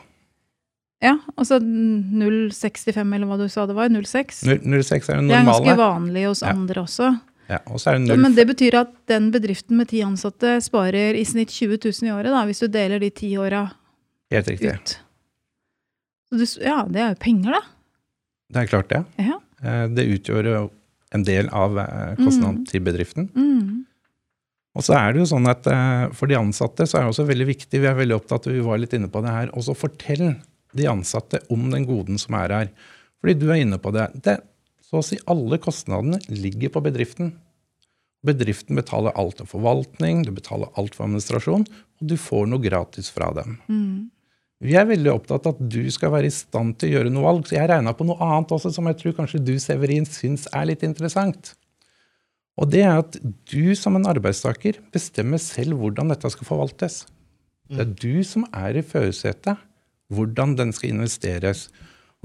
[1.03, 3.89] Ja, altså 0,65 eller hva du sa det var?
[3.93, 4.43] 0,6?
[4.49, 6.53] 0,6 er jo Det er ganske vanlig hos Ja.
[6.55, 7.11] andre også.
[7.49, 10.01] Ja, og så er det Så, 0, men det betyr at den bedriften med ti
[10.01, 13.71] ansatte sparer i snitt 20 000 i året, da, hvis du deler de ti åra
[14.31, 14.73] helt riktig.
[14.73, 14.97] ut.
[16.31, 17.61] Du, ja, det er jo penger, da.
[18.53, 19.03] Det er klart det.
[19.21, 19.39] Ja.
[19.63, 20.63] Eh, Det utgjør jo
[21.15, 22.65] en del av eh, kostnaden Mm.
[22.69, 23.29] til bedriften.
[23.35, 23.85] Mm.
[24.75, 27.27] Og så er det jo sånn at eh, For de ansatte så er det også
[27.29, 30.35] veldig viktig, vi er veldig opptatt vi var litt inne på det her, også fortell
[30.75, 32.69] de ansatte om den goden som er her.
[33.21, 34.09] Fordi du er inne på det.
[34.25, 34.39] det
[34.83, 37.31] så å si alle kostnadene ligger på bedriften.
[38.25, 41.65] Bedriften betaler alt for forvaltning, du betaler alt for administrasjon,
[42.01, 43.57] og du får noe gratis fra dem.
[43.69, 44.11] Mm.
[44.63, 47.25] Vi er veldig opptatt av at du skal være i stand til å gjøre noe
[47.25, 47.47] valg.
[47.47, 50.69] Så jeg regna på noe annet også som jeg tror kanskje du, Severin, syns er
[50.69, 51.53] litt interessant.
[52.55, 53.17] Og det er at
[53.51, 57.03] du som en arbeidstaker bestemmer selv hvordan dette skal forvaltes.
[57.67, 59.59] Det er du som er i førersetet
[60.13, 61.67] hvordan den skal investeres.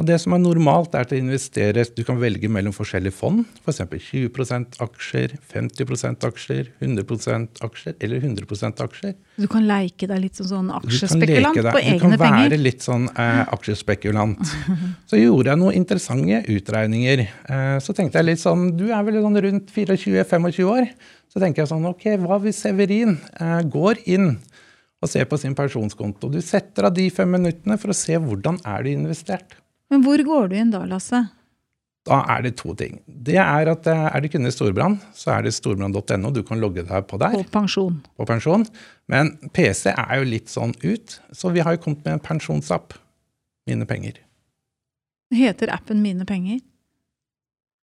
[0.00, 3.42] Og det som er normalt, er at å investere Du kan velge mellom forskjellige fond,
[3.60, 3.82] f.eks.
[3.90, 9.14] For 20% aksjer, 50% aksjer, 100% aksjer eller 100% aksjer.
[9.36, 12.00] Du kan leke deg litt som sånn aksjespekulant på egne penger?
[12.00, 12.56] Du kan være penger.
[12.64, 14.54] litt sånn eh, aksjespekulant.
[15.10, 17.26] Så gjorde jeg noen interessante utregninger.
[17.28, 20.92] Eh, så tenkte jeg litt sånn Du er vel sånn rundt 24-25 år.
[21.30, 24.32] Så tenker jeg sånn Ok, hva hvis Severin eh, går inn
[25.00, 26.30] og ser på sin pensjonskonto?
[26.32, 29.60] Du setter av de fem minuttene for å se hvordan er du investert.
[29.90, 31.24] Men hvor går du inn da, Lasse?
[32.08, 33.00] Da er det to ting.
[33.04, 36.32] Det er at eh, er du kunde i Storbrann, så er det storbrann.no.
[36.32, 37.36] Du kan logge deg på der.
[37.36, 38.00] På pensjon.
[38.16, 38.64] på pensjon.
[39.10, 42.96] Men PC er jo litt sånn ut, så vi har jo kommet med en pensjonsapp.
[43.68, 44.16] Mine penger.
[45.36, 46.62] Heter appen Mine penger?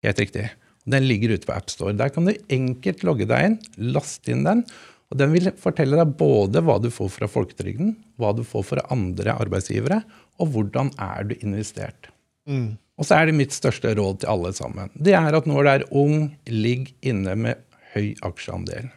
[0.03, 0.49] Helt riktig.
[0.89, 1.93] Den ligger ute på AppStore.
[1.99, 3.57] Der kan du enkelt logge deg inn,
[3.93, 4.65] laste inn den.
[5.07, 8.83] Og den vil fortelle deg både hva du får fra folketrygden, hva du får fra
[8.91, 10.01] andre arbeidsgivere,
[10.37, 12.09] og hvordan er du investert.
[12.47, 12.77] Mm.
[12.97, 14.91] Og så er det mitt største råd til alle sammen.
[14.93, 17.61] Det er at når du er ung, ligg inne med
[17.93, 18.89] høy aksjeandel.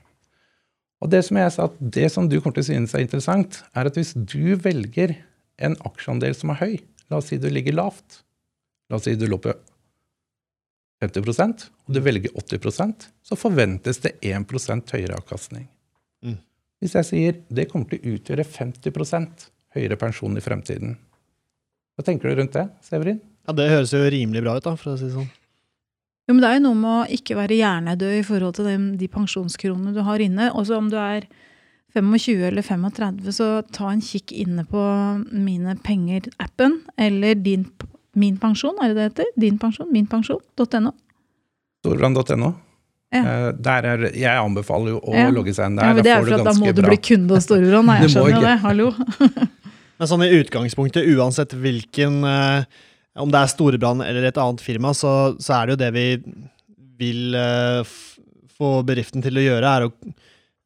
[1.00, 3.62] Og det som jeg sa, at det som du kommer til å synes er interessant,
[3.76, 5.16] er at hvis du velger
[5.61, 6.74] en aksjeandel som er høy,
[7.09, 8.22] la oss si du ligger lavt,
[8.90, 9.55] la oss si du lå på
[11.00, 15.68] 50% og du velger 80% så forventes det 1 høyere avkastning.
[16.24, 16.37] Mm.
[16.81, 20.98] Hvis jeg sier det kommer til å utgjøre 50% høyere pensjon i fremtiden,
[22.01, 23.21] hva tenker du rundt det, Severin?
[23.47, 25.29] Ja, Det høres jo rimelig bra ut, da, for å si det sånn.
[26.29, 28.75] Jo, men det er jo noe med å ikke være hjernedød i forhold til de,
[29.01, 30.51] de pensjonskronene du har inne.
[30.55, 31.25] Også om du er
[31.97, 34.79] 25 eller 35, så ta en kikk inne på
[35.35, 37.65] Mine penger-appen, eller din,
[38.15, 39.33] Min pensjon, er det det heter?
[39.39, 39.91] Din pensjon?
[39.95, 40.93] Minpensjon.no.
[41.83, 42.53] Storbrann.no.
[43.11, 43.21] Ja.
[43.51, 45.29] Eh, er, jeg anbefaler jo å Ja.
[45.35, 45.95] logge seg inn Ja, der.
[45.95, 46.91] men det er for at da må du bra.
[46.91, 47.91] bli kunde hos Storebrand.
[48.05, 48.59] Jeg skjønner jo det.
[48.63, 48.91] Hallo.
[50.01, 52.65] Men sånn i utgangspunktet, uansett hvilken eh,
[53.21, 56.07] Om det er Storebrand eller et annet firma, så, så er det jo det vi
[57.01, 57.95] vil eh,
[58.57, 59.91] få bedriften til å gjøre, er å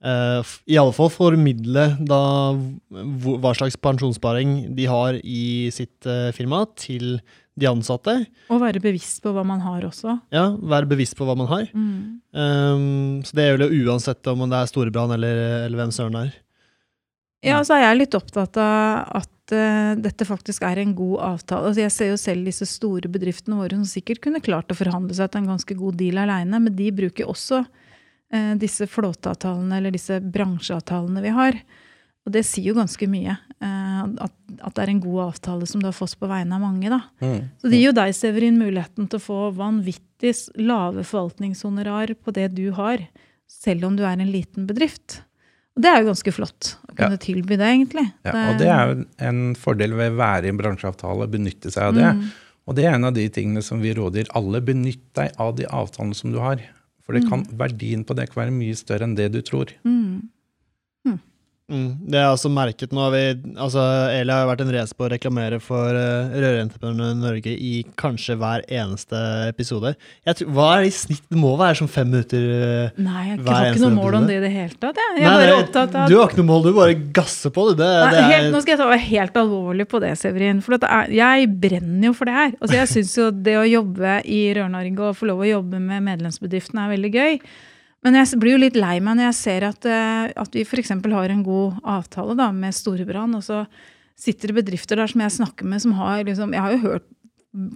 [0.05, 2.21] eh, i alle fall formidle da
[2.55, 7.19] hva slags pensjonssparing de har i sitt eh, firma, til
[7.55, 8.17] de ansatte.
[8.51, 10.19] Og være bevisst på hva man har også.
[10.35, 11.69] Ja, Være bevisst på hva man har.
[11.71, 12.21] Mm.
[12.35, 16.41] Um, så det gjelder uansett om det er Storebrand eller, eller hvem søren det er.
[17.45, 21.71] Ja, så er jeg litt opptatt av at uh, dette faktisk er en god avtale.
[21.71, 25.17] Altså, jeg ser jo selv disse store bedriftene våre som sikkert kunne klart å forhandle
[25.17, 29.95] seg til en ganske god deal aleine, men de bruker også uh, disse flåteavtalene eller
[29.95, 31.61] disse bransjeavtalene vi har.
[32.25, 33.37] Og det sier jo ganske mye.
[33.61, 36.65] Uh, at, at det er en god avtale som du har fått på vegne av
[36.65, 36.89] mange.
[36.89, 37.03] da.
[37.21, 37.53] Mm.
[37.61, 42.49] Så det gir jo deg, Severin, muligheten til å få vanvittig lave forvaltningshonorar på det
[42.57, 43.05] du har,
[43.51, 45.21] selv om du er en liten bedrift.
[45.75, 48.05] Og det er jo ganske flott å kunne tilby det, egentlig.
[48.27, 51.91] Ja, og det er jo en fordel ved å være i en bransjeavtale, benytte seg
[51.91, 52.11] av det.
[52.15, 52.29] Mm.
[52.65, 54.63] Og det er en av de tingene som vi rådgir alle.
[54.65, 56.63] Benytt deg av de avtalene som du har.
[57.05, 59.75] For det kan, verdien på det kan være mye større enn det du tror.
[59.85, 60.31] Mm.
[61.05, 61.19] Mm,
[61.65, 63.01] det er altså merket nå.
[63.07, 63.23] Har vi,
[63.57, 63.81] altså,
[64.13, 68.67] Eli har vært en race på å reklamere for uh, i Norge i kanskje hver
[68.69, 69.17] eneste
[69.49, 69.95] episode.
[70.29, 71.25] Jeg tror, hva er det i snitt?
[71.33, 72.45] Det må være sånn fem minutter.
[72.45, 75.01] Uh, Nei, jeg har ikke noe mål om det i det hele tatt.
[75.01, 77.69] Jeg, jeg Nei, opptatt av Du har ikke noe mål, du bare gasser på.
[77.71, 77.81] det.
[77.81, 80.65] Det, Nei, det helt, er, nå skal jeg ta være helt alvorlig på det, Severin.
[80.67, 82.57] For er, jeg brenner jo for det her.
[82.61, 86.11] Altså, jeg syns jo det å jobbe i Rør-Norge og få lov å jobbe med
[86.13, 87.41] medlemsbedriftene er veldig gøy.
[88.05, 90.93] Men jeg blir jo litt lei meg når jeg ser at, eh, at vi f.eks.
[90.93, 93.65] har en god avtale da, med Storebrand, og så
[94.21, 97.09] sitter det bedrifter der som jeg snakker med, som har liksom Jeg har jo hørt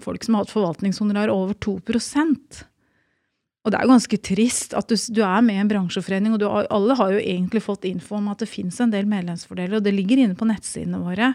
[0.02, 2.66] folk som har hatt forvaltningshonorar over 2%
[3.68, 6.46] og det er ganske trist at du, du er med i en bransjeforening, og du,
[6.48, 9.92] alle har jo egentlig fått info om at det fins en del medlemsfordeler, og det
[9.92, 11.34] ligger inne på nettsidene våre.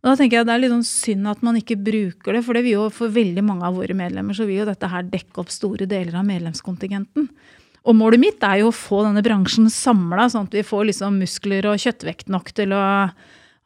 [0.00, 2.56] Og da tenker jeg Det er litt sånn synd at man ikke bruker det, for
[2.56, 5.42] det vil jo for veldig mange av våre medlemmer så vil jo dette her dekke
[5.42, 7.28] opp store deler av medlemskontingenten.
[7.86, 11.18] Og målet mitt er jo å få denne bransjen samla, sånn at vi får liksom
[11.22, 12.82] muskler og kjøttvekt nok til å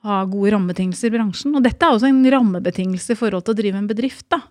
[0.04, 1.54] ha gode rammebetingelser i bransjen.
[1.56, 4.26] Og dette er også en rammebetingelse i forhold til å drive en bedrift.
[4.32, 4.42] da.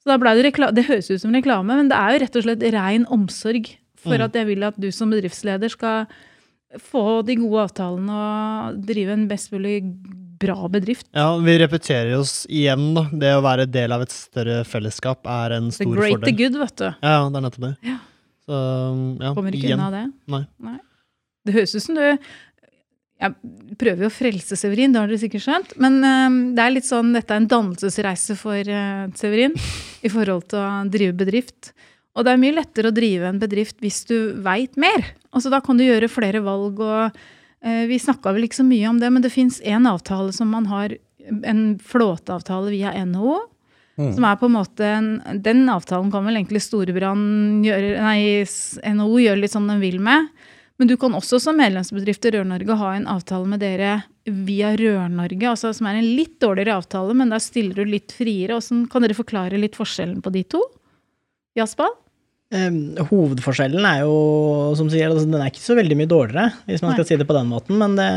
[0.00, 2.46] Så da ble det, det høres ut som reklame, men det er jo rett og
[2.46, 4.24] slett rein omsorg for Mm.
[4.24, 6.06] at jeg vil at du som bedriftsleder skal
[6.78, 9.82] få de gode avtalene og drive en best mulig
[10.40, 11.06] bra bedrift.
[11.12, 12.94] ja, vi repeterer oss igjen.
[12.94, 13.02] da.
[13.12, 15.96] Det å være del av et større fellesskap er en stor fordel.
[15.96, 16.36] the great fordel.
[16.36, 16.94] good, vet du.
[17.02, 17.76] Ja, det er nettopp det.
[17.82, 17.98] Ja.
[18.50, 18.60] Så,
[19.22, 19.78] ja, Kommer ikke igjen.
[19.78, 20.06] unna det.
[20.66, 20.78] Nei.
[21.46, 22.02] Det høres ut som du
[23.20, 25.74] Jeg prøver jo å frelse Severin, det har dere sikkert skjønt.
[25.80, 29.52] Men eh, det er litt sånn, dette er en dannelsesreise for eh, Severin
[30.00, 31.74] i forhold til å drive bedrift.
[32.16, 35.04] Og det er mye lettere å drive en bedrift hvis du veit mer.
[35.36, 36.80] Altså Da kan du gjøre flere valg.
[36.80, 37.20] og
[37.62, 40.48] eh, Vi snakka vel ikke så mye om det, men det fins én avtale som
[40.50, 40.96] man har,
[41.44, 43.36] en flåteavtale via NHO.
[44.00, 44.14] Mm.
[44.16, 45.08] Som er på en måte en,
[45.44, 48.46] Den avtalen kan vel egentlig Storebrand gjøre Nei,
[48.96, 50.30] NHO gjøre litt som den vil med.
[50.80, 55.50] Men du kan også som medlemsbedrift i Rør-Norge ha en avtale med dere via Rør-Norge,
[55.50, 58.56] altså som er en litt dårligere avtale, men der stiller du litt friere.
[58.56, 60.62] Hvordan kan dere forklare litt forskjellen på de to?
[61.58, 61.92] Jasper?
[62.50, 64.14] Eh, hovedforskjellen er jo,
[64.74, 66.96] som sier, altså, den er ikke så veldig mye dårligere, hvis man Nei.
[66.98, 68.08] skal si det på den måten, men det,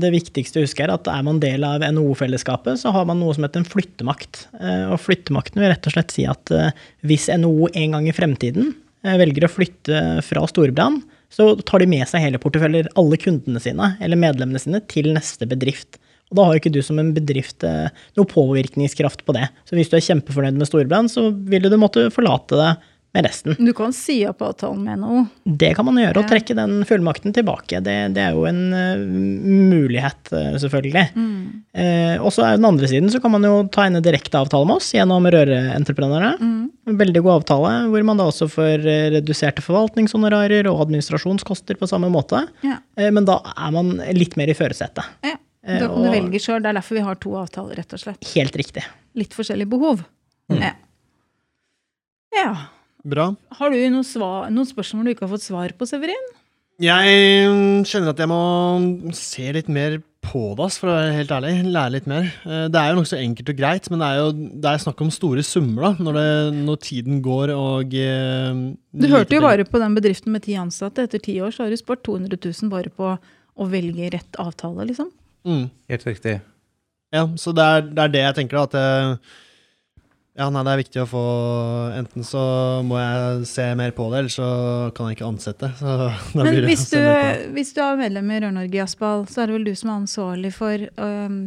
[0.00, 3.36] det viktigste å huske er at er man del av NHO-fellesskapet, så har man noe
[3.36, 4.46] som heter en flyttemakt.
[4.56, 6.72] Eh, Og flyttemakten vil rett og slett si at eh,
[7.04, 8.72] hvis NHO en gang i fremtiden
[9.04, 13.60] eh, velger å flytte fra Storebrand, så tar de med seg hele porteføljer, alle kundene
[13.60, 16.00] sine, eller medlemmene sine, til neste bedrift.
[16.30, 19.44] Og da har ikke du som en bedrift noe påvirkningskraft på det.
[19.68, 22.70] Så hvis du er kjempefornøyd med Storebrand, så vil du måtte forlate det
[23.16, 23.56] med resten.
[23.58, 25.24] Du kan si opp avtalen med NHO.
[25.64, 27.80] Det kan man gjøre, og trekke den fullmakten tilbake.
[27.84, 29.00] Det, det er jo en uh,
[29.46, 31.06] mulighet, eh, selvfølgelig.
[31.16, 34.66] Uh, og så er den andre siden så kan man jo tegne direkteavtale direkte avtale
[34.66, 36.36] med oss gjennom Røreentreprenørene.
[36.40, 36.96] Mm.
[36.98, 38.84] veldig god avtale, hvor man da også får
[39.16, 42.44] reduserte forvaltningshonorarer og administrasjonskoster på samme måte.
[42.62, 42.78] Ja.
[42.98, 45.04] Uh, men da er man litt mer i førersetet.
[45.26, 45.36] Ja.
[45.66, 46.60] Da kan du velge sjøl.
[46.62, 48.28] Det er derfor vi har to avtaler, rett og slett.
[48.36, 48.84] Helt riktig.
[49.18, 50.04] Litt forskjellige behov.
[50.54, 50.76] Ja.
[52.36, 52.50] ja.
[53.06, 53.30] Bra.
[53.58, 56.32] Har du noen, svar, noen spørsmål du ikke har fått svar på, Severin?
[56.82, 57.12] Jeg
[57.48, 61.32] skjønner kjenner at jeg må se litt mer på det, ass, for å være helt
[61.32, 61.52] ærlig.
[61.72, 62.26] Lære litt mer.
[62.44, 65.00] Eh, Det er jo nokså enkelt og greit, men det er jo det er snakk
[65.04, 68.58] om store summer da, når, det, når tiden går og eh,
[68.92, 71.06] Du hørte jo bare på den bedriften med ti ansatte.
[71.06, 73.14] Etter ti år så har du spart 200 000 bare på
[73.56, 75.08] å velge rett avtale, liksom.
[75.48, 75.64] mm.
[75.88, 76.40] Helt riktig.
[77.14, 78.66] Ja, så det er, det er det jeg tenker, da.
[78.66, 79.36] At eh,
[80.36, 81.24] ja, nei, det er viktig å få
[81.96, 82.42] Enten så
[82.84, 84.48] må jeg se mer på det, eller så
[84.96, 85.70] kan jeg ikke ansette.
[85.78, 87.00] Så da Men blir det hvis du,
[87.56, 90.52] hvis du er medlem i Rør-Norge, Jazzball, så er det vel du som er ansvarlig
[90.56, 91.38] for um,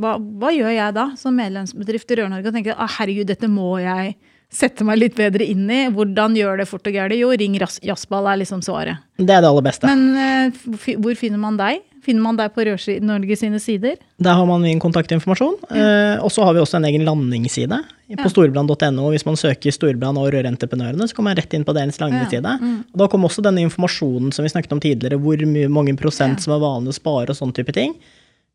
[0.00, 3.72] hva, hva gjør jeg da som medlemsbedrift i Rør-Norge og tenker ah, herregud, dette må
[3.82, 4.14] jeg
[4.50, 5.82] sette meg litt bedre inn i.
[5.94, 7.18] Hvordan gjør det fort og gærent?
[7.18, 9.02] Jo, ring jazzball er liksom svaret.
[9.18, 9.90] Det er det aller beste.
[9.90, 11.82] Men uh, hvor finner man deg?
[12.04, 13.98] Finner man deg på Rør-Norge sine sider?
[14.22, 15.58] Der har man min kontaktinformasjon.
[15.68, 17.76] Eh, og så har vi også en egen landingsside
[18.18, 18.30] på Ja.
[18.32, 19.10] storbrann.no.
[19.12, 22.54] Hvis man søker Storbrann og Rørentreprenørene, så kommer man rett inn på deres landingsside.
[22.92, 25.36] Og da kom også denne informasjonen som vi snakket om tidligere, hvor
[25.70, 26.42] mange prosent Ja.
[26.42, 27.94] som er vanlig å spare og sånne type ting,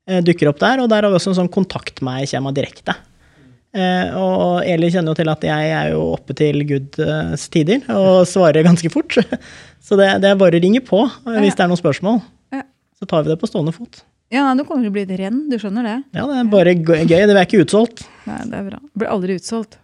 [0.07, 0.79] eh, dukker opp der.
[0.81, 2.95] Og der har vi også en sånn kontakt meg kjema direkte.
[3.73, 8.25] Eh, og Eli kjenner jo til at jeg er jo oppe til Guds tider og
[8.25, 9.11] svarer ganske fort.
[9.85, 11.55] Så det, det er bare å ringe på eh, hvis Ja.
[11.55, 12.21] det er noen spørsmål.
[12.53, 12.61] Ja.
[12.99, 14.01] Så tar vi det på stående fot.
[14.35, 15.95] Ja, nå kommer det til å bli et renn, du skjønner det?
[16.17, 17.05] Ja, det er bare gøy.
[17.07, 18.03] Det er ikke utsolgt.
[18.27, 18.79] Nei, det er bra.
[18.83, 19.77] Det blir aldri utsolgt.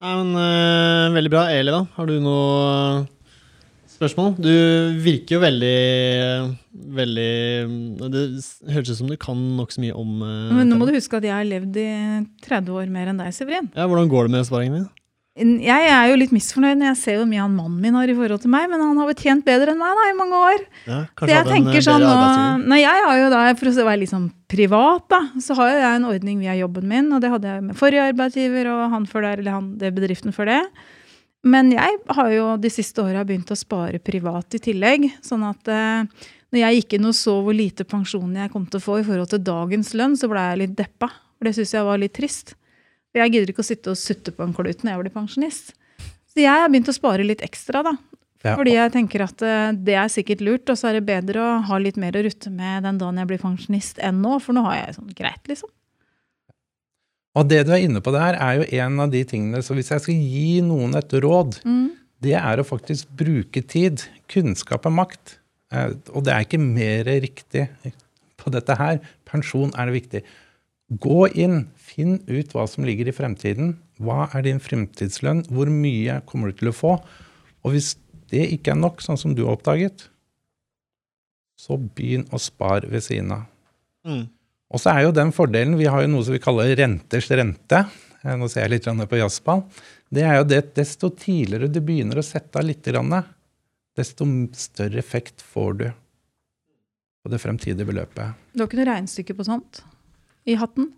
[0.00, 1.42] Nei, men uh, Veldig bra.
[1.52, 1.82] Eli, da?
[1.98, 3.02] Har du noe
[3.92, 4.38] spørsmål?
[4.40, 4.54] Du
[5.04, 5.74] virker jo veldig
[6.96, 7.32] Veldig
[8.00, 8.22] Det
[8.72, 11.26] høres ut som du kan nokså mye om uh, Men nå må du huske at
[11.28, 11.90] jeg har levd i
[12.46, 13.68] 30 år mer enn deg, Severin.
[13.76, 14.88] Ja, Hvordan går det med sparingen din?
[15.40, 18.16] Jeg er jo litt misfornøyd når jeg ser hvor mye han mannen min har i
[18.16, 20.64] forhold til meg, men han har jo tjent bedre enn meg da, i mange år.
[20.84, 24.02] Ja, Så jeg tenker eh, sånn bedre nå, jeg har jo da, For å være
[24.02, 27.32] litt sånn privat, da, så har jo jeg en ordning via jobben min, og det
[27.32, 30.60] hadde jeg med forrige arbeidsgiver og han før der, eller han, det bedriften før det.
[31.46, 35.08] Men jeg har jo de siste åra begynt å spare privat i tillegg.
[35.24, 38.80] Sånn at eh, når jeg gikk inn og så hvor lite pensjon jeg kom til
[38.80, 41.08] å få i forhold til dagens lønn, så ble jeg litt deppa.
[41.38, 42.52] For det syns jeg var litt trist.
[43.10, 45.72] For jeg gidder ikke å sitte og sutte på en klut når jeg blir pensjonist.
[46.30, 47.96] Så jeg har begynt å spare litt ekstra, da.
[48.40, 51.42] Ja, Fordi jeg tenker at eh, det er sikkert lurt, og så er det bedre
[51.42, 54.56] å ha litt mer å rutte med den dagen jeg blir pensjonist enn nå, for
[54.56, 55.68] nå har jeg sånn greit, liksom.
[57.36, 59.92] Og det du er inne på der, er jo en av de tingene Så hvis
[59.92, 61.60] jeg skal gi noen et råd,
[62.24, 64.02] det er å faktisk bruke tid.
[64.32, 65.36] Kunnskap er makt.
[65.72, 67.68] Eh, Og det er ikke mer riktig
[68.40, 68.98] på dette her.
[69.28, 70.24] Pensjon er det viktig.
[70.90, 73.76] Gå inn, finn ut hva som ligger i fremtiden.
[74.02, 75.44] Hva er din fremtidslønn?
[75.52, 76.96] Hvor mye kommer du til å få?
[77.62, 77.92] Og hvis
[78.32, 80.08] det ikke er nok, sånn som du har oppdaget,
[81.60, 83.46] så begynn å spare ved siden av.
[84.08, 84.24] Mm.
[84.70, 87.84] Og så er jo den fordelen, vi har jo noe som vi kaller renters rente.
[88.24, 89.64] Eh, Nå ser jeg litt på jazzball.
[90.10, 92.86] Det er jo det desto tidligere du begynner å sette av litt,
[93.98, 94.26] desto
[94.56, 95.86] større effekt får du
[97.20, 98.38] på det fremtidige beløpet.
[98.54, 99.82] Du har ikke noe regnestykke på sånt
[100.48, 100.92] i hatten?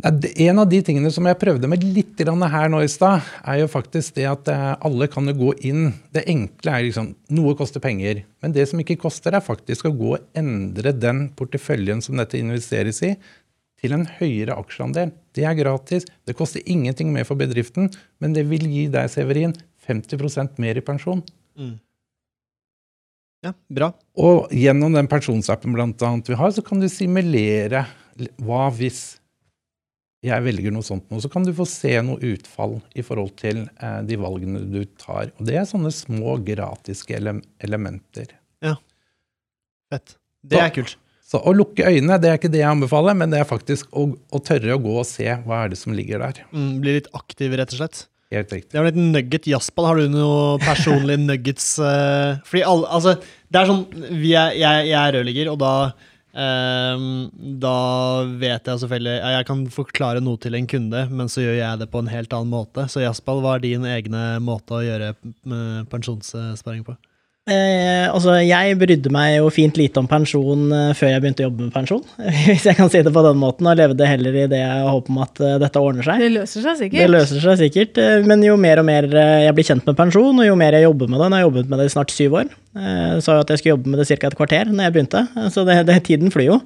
[0.00, 3.66] En av de tingene som jeg prøvde med litt her nå i stad, er jo
[3.68, 5.90] faktisk det at eh, alle kan jo gå inn.
[6.12, 8.22] Det enkle er liksom noe koster penger.
[8.40, 12.40] Men det som ikke koster, er faktisk å gå og endre den porteføljen som dette
[12.40, 13.12] investeres i,
[13.80, 15.12] til en høyere aksjeandel.
[15.36, 16.08] Det er gratis.
[16.24, 19.54] Det koster ingenting mer for bedriften, men det vil gi deg, Severin,
[19.88, 21.22] 50% mer i pensjon.
[23.40, 23.92] Ja, bra.
[24.20, 27.86] Og gjennom den pensjonsappen blant annet vi har, så kan du simulere
[28.44, 29.00] hva hvis
[30.26, 31.20] jeg velger noe sånt nå.
[31.24, 35.30] Så kan du få se noe utfall i forhold til eh, de valgene du tar.
[35.38, 38.34] Og det er sånne små gratiske ele elementer.
[39.90, 40.16] Fett.
[40.46, 40.96] Det Så- er kult.
[41.30, 44.16] Så å lukke øynene, det er ikke det jeg anbefaler, men det er faktisk å,
[44.34, 46.40] å tørre å gå og se hva er det som ligger der.
[46.52, 48.00] Mm, bli litt aktiv, rett og slett.
[48.32, 48.70] Helt riktig.
[48.70, 49.86] Det var litt nugget jazzball.
[49.86, 51.78] Har du noe personlige nuggets?
[51.78, 53.14] Uh, fordi alle, altså,
[53.50, 53.84] det er sånn,
[54.20, 55.72] vi er, jeg, jeg er rørlegger, og da
[56.32, 57.76] da
[58.38, 61.80] vet jeg selvfølgelig ja, Jeg kan forklare noe til en kunde, men så gjør jeg
[61.82, 62.86] det på en helt annen måte.
[62.92, 66.94] Så Jaspal, hva er din egne måte å gjøre eh, pensjonssparing på?
[67.50, 71.48] Eh, altså, jeg brydde meg jo fint lite om pensjon eh, før jeg begynte å
[71.48, 72.02] jobbe med pensjon,
[72.46, 75.14] hvis jeg kan si det på den måten, og levde heller i det jeg håper
[75.14, 76.22] om at eh, dette ordner seg.
[76.22, 77.00] Det løser seg sikkert.
[77.00, 80.42] Det løser seg sikkert, eh, men jo mer og mer jeg blir kjent med pensjon,
[80.44, 82.14] og jo mer jeg jobber med det, nå har jeg jobbet med det i snart
[82.14, 84.30] syv år, eh, sa jo at jeg skulle jobbe med det ca.
[84.30, 86.62] et kvarter når jeg begynte, så det, det, tiden flyr jo.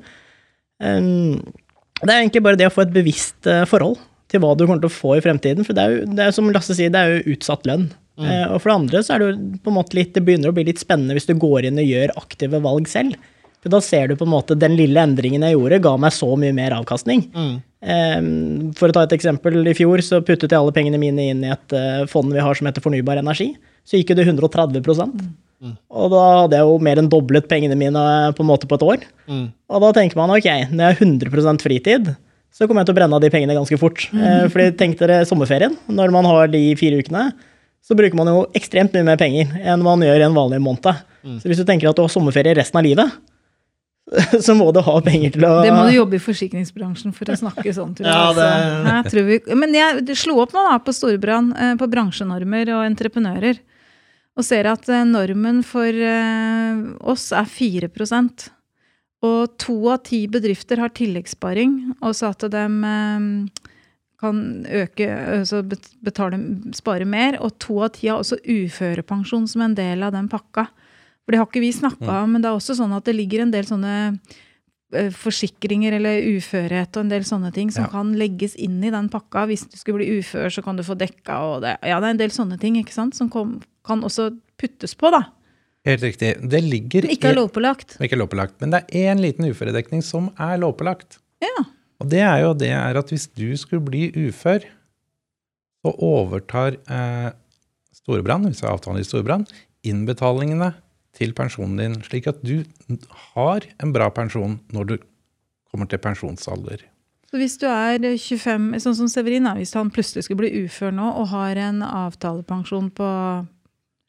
[0.85, 3.97] Det er egentlig bare det å få et bevisst forhold
[4.29, 6.35] til hva du kommer til å få i fremtiden, for det er jo, det er
[6.35, 7.87] som Lasse sier, det er jo utsatt lønn.
[8.21, 10.53] Eh, Og for det andre så er det jo på en måte litt, det begynner
[10.53, 13.17] å bli litt spennende hvis du går inn og gjør aktive valg selv.
[13.65, 16.29] For da ser du på en måte den lille endringen jeg gjorde, ga meg så
[16.37, 17.23] mye mer avkastning.
[17.85, 18.19] Eh,
[18.77, 21.51] For å ta et eksempel, i fjor så puttet jeg alle pengene mine inn i
[21.55, 23.55] et eh, fond vi har som heter fornybar energi.
[23.89, 25.25] Så gikk det 130%
[25.89, 27.97] Og da hadde jeg jo mer enn doblet pengene mine
[28.29, 29.09] eh, på en måte på et år.
[29.33, 29.47] Mm.
[29.73, 32.13] Og da tenker man ok, når jeg har 100% fritid,
[32.55, 34.05] så kommer jeg til å brenne av de pengene ganske fort.
[34.13, 37.31] Eh, fordi tenk dere sommerferien, når man har de fire ukene,
[37.85, 41.03] så bruker man jo ekstremt mye mer penger enn man gjør i en vanlig måned.
[41.41, 43.13] Så hvis du tenker at du har sommerferie resten av livet,
[44.45, 47.37] så må du ha penger til å Det må du jobbe i forsikringsbransjen for å
[47.41, 48.17] snakke sånn, tror jeg.
[48.17, 48.89] Ja, det- altså.
[48.91, 52.83] jeg tror vi, men jeg slo opp nå da på Storbrann, eh, på bransjenormer og
[52.91, 53.61] entreprenører,
[54.37, 58.51] og ser at eh, normen for eh, oss er 4%
[59.25, 63.29] Og to av ti bedrifter har tilleggssparing, og så at de eh,
[64.25, 64.41] kan
[64.83, 65.07] øke,
[65.39, 65.61] altså
[66.05, 66.41] betale,
[66.77, 67.37] spare mer.
[67.45, 70.67] Og to av ti har også uførepensjon som en del av den pakka.
[71.25, 73.45] For det har ikke vi snakka om, men det er også sånn at det ligger
[73.47, 73.93] en del sånne
[74.95, 77.91] eh, forsikringer eller uførhet og en del sånne ting som Ja.
[77.95, 79.47] kan legges inn i den pakka.
[79.49, 81.79] Hvis du skulle bli ufør, så kan du få dekka og det.
[81.83, 84.29] Ja, det er en del sånne ting ikke sant, som kom, kan også
[84.61, 85.25] puttes på, da.
[85.85, 86.31] Helt riktig.
[86.49, 87.97] Det ligger ikke er lovpålagt.
[88.01, 88.55] ikke lovpålagt.
[88.61, 91.19] Men det er én liten uføredekning som er lovpålagt.
[91.45, 91.65] Ja.
[92.03, 94.67] Og det er jo det er at hvis du skulle bli ufør,
[95.85, 97.31] så overtar eh,
[97.95, 99.51] Storebrand, hvis jeg er avtalen i Storebrand,
[99.85, 100.73] innbetalingene
[101.15, 102.65] til pensjonen din, slik at du
[103.35, 104.97] har en bra pensjon når du
[105.71, 106.83] kommer til pensjonsalder.
[107.31, 111.07] Så hvis du er 25, sånn som Severin, hvis han plutselig skulle bli ufør nå
[111.19, 113.09] og har en avtalepensjon på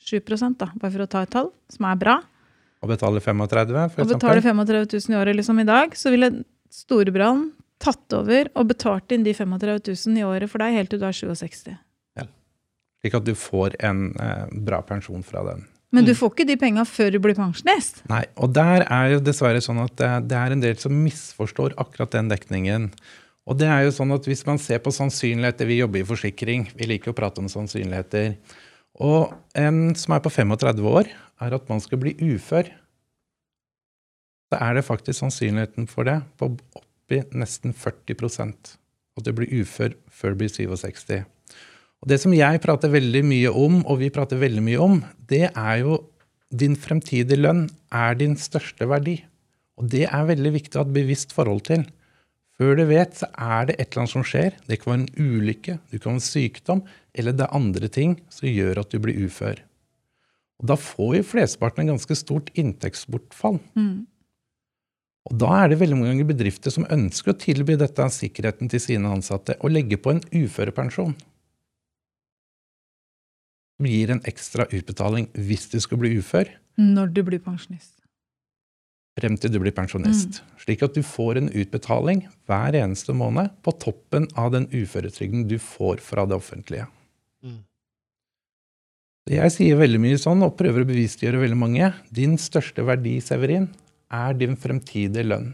[0.06, 0.20] 7
[0.60, 2.20] da, bare for å ta et tall, som er bra,
[2.84, 6.30] Og betaler 35, for og betaler 35 000 i året liksom i dag, så ville
[6.70, 11.02] Storebrand tatt over og betalt inn de 35 000 i året for deg helt til
[11.02, 11.76] du er 67.
[13.06, 15.68] Slik at du får en eh, bra pensjon fra den.
[15.94, 18.02] Men du får ikke de penga før du blir pensjonist.
[18.10, 21.78] Nei, og der er jo dessverre sånn at det, det er en del som misforstår
[21.80, 22.90] akkurat den dekningen.
[23.46, 26.66] Og det er jo sånn at hvis man ser på sannsynligheter Vi jobber i forsikring,
[26.74, 28.34] vi liker å prate om sannsynligheter.
[29.06, 31.14] Og en som er på 35 år,
[31.46, 32.72] er at man skal bli ufør.
[34.50, 36.56] Da er det faktisk sannsynligheten for det på
[37.06, 38.76] oppi nesten 40%
[39.16, 41.24] at du blir ufør før du blir 67.
[42.02, 45.52] Og Det som jeg prater veldig mye om, og vi prater veldig mye om, det
[45.56, 46.02] er jo
[46.52, 49.24] din fremtidige lønn er din største verdi.
[49.78, 51.86] Og det er veldig viktig å ha et bevisst forhold til.
[52.56, 54.56] Før du vet, så er det et eller annet som skjer.
[54.68, 56.84] Det kan være en ulykke, det kan være en sykdom,
[57.16, 59.60] eller det er andre ting som gjør at du blir ufør.
[60.62, 63.60] Og Da får jo flesteparten en ganske stort inntektsbortfall.
[63.76, 64.06] Mm.
[65.26, 68.82] Og Da er det veldig mange ganger bedrifter som ønsker å tilby dette sikkerheten til
[68.84, 71.16] sine ansatte og legge på en uførepensjon.
[73.82, 76.48] Det gir en ekstra utbetaling hvis du skal bli ufør,
[76.78, 77.94] Når du blir pensjonist.
[79.16, 80.42] frem til du blir pensjonist.
[80.60, 85.56] Slik at du får en utbetaling hver eneste måned på toppen av den uføretrygden du
[85.58, 86.88] får fra det offentlige.
[87.42, 87.64] Mm.
[89.32, 91.94] Jeg sier veldig mye sånn, og prøver å bevisstgjøre veldig mange.
[92.12, 93.70] Din største verdi, Severin,
[94.14, 95.54] er din fremtidige lønn.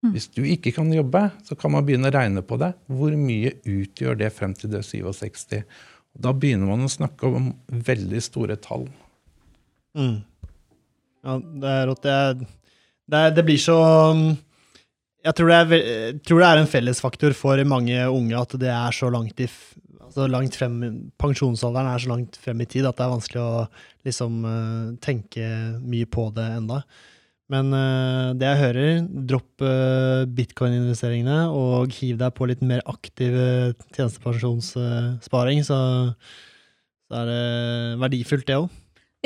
[0.00, 0.14] Mm.
[0.14, 2.72] Hvis du ikke kan jobbe, så kan man begynne å regne på det.
[2.88, 5.60] Hvor mye utgjør det frem til du er 67?
[6.20, 8.86] Da begynner man å snakke om veldig store tall.
[9.98, 10.22] Mm.
[11.26, 12.06] Ja, det er rått.
[12.06, 12.40] Det, er,
[13.12, 13.76] det, det blir så
[14.14, 14.24] um,
[15.20, 18.72] Jeg tror det, er, jeg tror det er en fellesfaktor for mange unge at det
[18.72, 19.48] er så langt, i,
[20.00, 20.80] altså langt frem
[21.20, 23.66] Pensjonsalderen er så langt frem i tid at det er vanskelig å
[24.08, 25.50] liksom eh, tenke
[25.84, 26.80] mye på det enda.
[27.50, 28.90] Men eh, det jeg hører,
[29.30, 35.80] dropp uh, bitcoin-investeringene og hiv deg på litt mer aktiv uh, tjenestepensjonssparing, så,
[37.10, 37.42] så er det
[38.04, 38.70] verdifullt, det òg.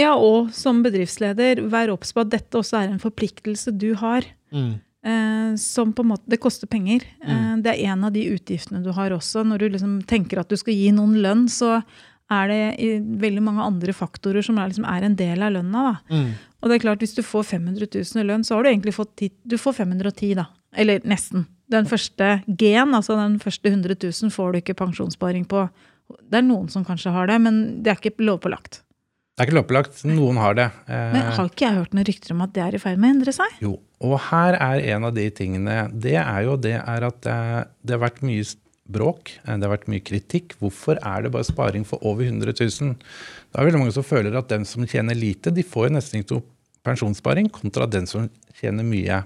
[0.01, 4.27] Ja, og som bedriftsleder, vær obs på at dette også er en forpliktelse du har.
[4.55, 4.81] Mm.
[5.05, 7.03] Eh, som på en måte, Det koster penger.
[7.20, 9.45] Eh, det er en av de utgiftene du har også.
[9.45, 11.83] Når du liksom tenker at du skal gi noen lønn, så
[12.31, 16.01] er det i veldig mange andre faktorer som er, liksom, er en del av lønna.
[16.09, 16.31] Mm.
[16.65, 18.95] Og det er klart, hvis du får 500 000 i lønn, så har du egentlig
[18.97, 20.47] fått 10, du får 510, da.
[20.81, 21.45] Eller nesten.
[21.71, 25.67] Den første G-en, altså den første 100 000, får du ikke pensjonssparing på.
[26.25, 28.81] Det er noen som kanskje har det, men det er ikke lovpålagt.
[29.35, 30.03] Det er ikke lovpålagt.
[30.09, 30.67] Noen har det.
[30.89, 33.11] Eh, Men har ikke jeg hørt noen rykter om at det er i ferd med
[33.11, 33.57] å endre seg?
[33.65, 37.65] Jo, og her er en av de tingene Det er jo det er at eh,
[37.83, 38.47] det har vært mye
[38.95, 40.55] bråk, eh, det har vært mye kritikk.
[40.61, 42.95] Hvorfor er det bare sparing for over 100 000?
[43.51, 46.23] Da er veldig mange som føler at den som tjener lite, de får jo nesten
[46.23, 46.47] ikke noe
[46.85, 48.28] pensjonssparing, kontra den som
[48.61, 49.22] tjener mye.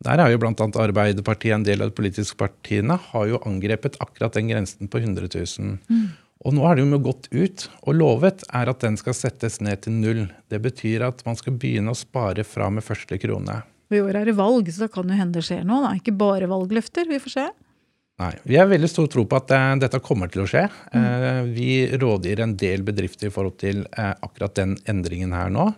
[0.00, 0.54] Der er jo bl.a.
[0.56, 5.28] Arbeiderpartiet, en del av de politiske partiene, har jo angrepet akkurat den grensen på 100
[5.34, 5.78] 000.
[6.40, 9.82] Og nå har de jo gått ut og lovet er at den skal settes ned
[9.84, 10.22] til null.
[10.48, 13.60] Det betyr at man skal begynne å spare fra med første krone.
[13.90, 15.82] I år er det valg, så da kan jo hende det skjer noe.
[15.84, 15.96] da.
[15.98, 17.10] Ikke bare valgløfter.
[17.10, 17.46] Vi får se.
[18.20, 20.66] Nei, Vi har veldig stor tro på at eh, dette kommer til å skje.
[20.96, 25.70] Eh, vi rådgir en del bedrifter i forhold til eh, akkurat den endringen her nå.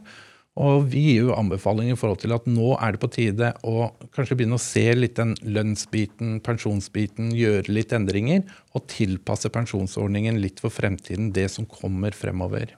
[0.61, 3.87] Og vi gir jo anbefalinger i forhold til at nå er det på tide å
[4.13, 8.45] kanskje begynne å se litt den lønnsbiten, pensjonsbiten, gjøre litt endringer.
[8.77, 12.77] Og tilpasse pensjonsordningen litt for fremtiden, det som kommer fremover.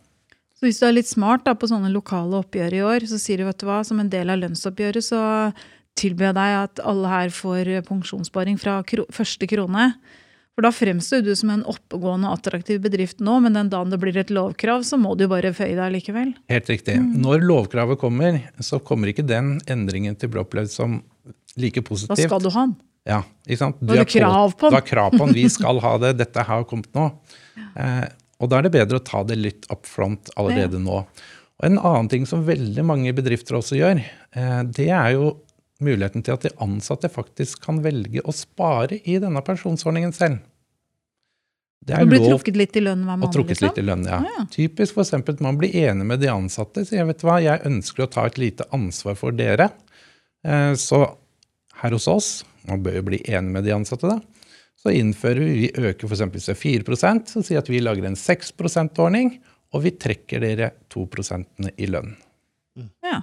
[0.54, 3.42] Så hvis du er litt smart da, på sånne lokale oppgjør i år, så sier
[3.42, 5.22] du vet du hva, som en del av lønnsoppgjøret, så
[5.98, 8.78] tilbyr jeg deg at alle her får pensjonssparing fra
[9.14, 9.90] første krone.
[10.54, 13.98] For da fremstår du som en oppegående og attraktiv bedrift nå, men den dagen det
[14.02, 16.30] blir et lovkrav, så må du bare føye deg likevel.
[16.52, 16.94] Helt riktig.
[17.02, 21.00] Når lovkravet kommer, så kommer ikke den endringen til å bli opplevd som
[21.58, 22.14] like positivt.
[22.22, 22.76] Da skal du ha den.
[23.04, 23.82] Ja, ikke sant?
[23.82, 24.72] Har du er krav på den.
[24.72, 25.34] Du har krav på den.
[25.36, 26.12] Vi skal ha det.
[26.22, 27.08] Dette har kommet nå.
[27.58, 28.04] Eh,
[28.38, 31.02] og da er det bedre å ta det litt up front allerede nå.
[31.58, 34.00] Og En annen ting som veldig mange bedrifter også gjør,
[34.38, 35.34] eh, det er jo
[35.84, 40.42] muligheten til at de ansatte faktisk kan velge å spare i denne pensjonsordningen selv.
[41.84, 43.34] Det Du blir trukket litt i lønn hver og måned.
[43.34, 43.68] trukket liksom.
[43.68, 44.18] litt i lønn, ja.
[44.22, 44.44] Ah, ja.
[44.54, 46.84] Typisk for eksempel at man blir enig med de ansatte.
[46.88, 49.68] Så jeg vet hva, jeg ønsker å ta et lite ansvar for dere.
[50.44, 51.02] Eh, Så
[51.82, 52.30] her hos oss,
[52.66, 54.16] man bør jo bli enig med de ansatte da,
[54.80, 58.98] så innfører vi, vi øker eksempel til 4% så sier at vi lager en 6%
[59.04, 59.34] ordning
[59.74, 62.14] og vi trekker dere 2% i lønn.
[63.04, 63.20] Ja.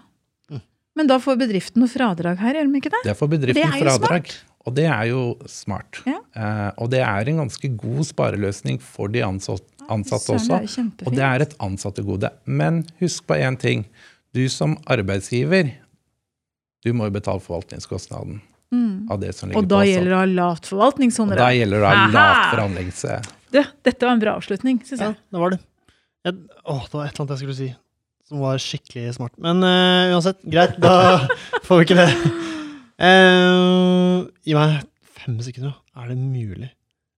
[0.96, 3.02] Men da får bedriften noe fradrag her, gjør de ikke det?
[3.08, 4.32] Det får bedriften Det fradrag.
[4.68, 6.02] Og det er jo smart.
[6.06, 6.18] Ja.
[6.38, 10.60] Eh, og det er en ganske god spareløsning for de ansatte, ansatte også.
[10.68, 11.08] det.
[11.08, 12.30] Og det er et ansattegode.
[12.46, 13.86] Men husk på én ting.
[14.36, 15.72] Du som arbeidsgiver,
[16.86, 18.42] du må jo betale forvaltningskostnaden
[19.12, 19.64] av det som ligger Mm.
[19.66, 19.88] Og da på.
[19.90, 21.38] gjelder det å ha lavt forvaltningshonorar.
[21.42, 23.18] da gjelder det å ha lavt forhandlingse...
[23.52, 25.18] Du, dette var en bra avslutning, syns Ja, jeg.
[25.32, 25.60] det var det.
[26.24, 26.34] Jeg,
[26.64, 27.72] å, det var et eller annet jeg skulle si
[28.32, 29.36] som var skikkelig smart.
[29.44, 30.78] Men uh, uansett, greit.
[30.82, 31.28] Da
[31.68, 32.10] får vi ikke det.
[33.02, 34.80] Uh, gi meg
[35.22, 36.02] fem sekunder, da.
[36.02, 36.72] Er det mulig?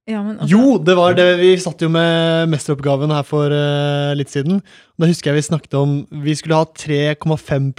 [0.09, 1.27] Ja, men altså, Jo, det var det.
[1.39, 4.59] Vi satt jo med mesteroppgaven her for uh, litt siden.
[4.99, 7.71] Da husker jeg vi snakket om Vi skulle ha 3,5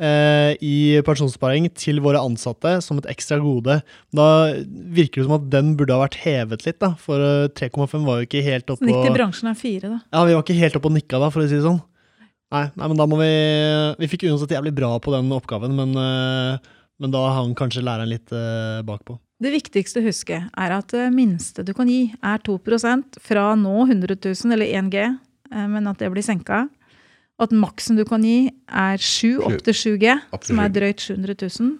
[0.00, 3.80] uh, i pensjonssparing til våre ansatte som et ekstra gode.
[4.16, 4.28] Da
[4.96, 6.94] virker det som at den burde ha vært hevet litt, da.
[7.00, 10.00] For eh, 3,5 var jo ikke helt oppe Snitt i bransjen er fire, da.
[10.08, 11.82] Ja, vi var ikke helt oppe og nikka da, for å si det sånn.
[12.50, 13.30] Nei, nei men da må vi
[14.00, 16.70] Vi fikk uansett jævlig bra på den oppgaven, men, eh,
[17.00, 19.18] men da hang kanskje læreren litt eh, bakpå.
[19.40, 23.86] Det viktigste å huske er at det minste du kan gi, er 2% fra nå
[23.86, 26.66] 100 000, eller 1G, eh, men at det blir senka.
[27.40, 30.68] Og at maksen du kan gi, er 7 opp til 7G, Opp til som er
[30.68, 30.74] 7G.
[30.76, 31.78] drøyt 700 000.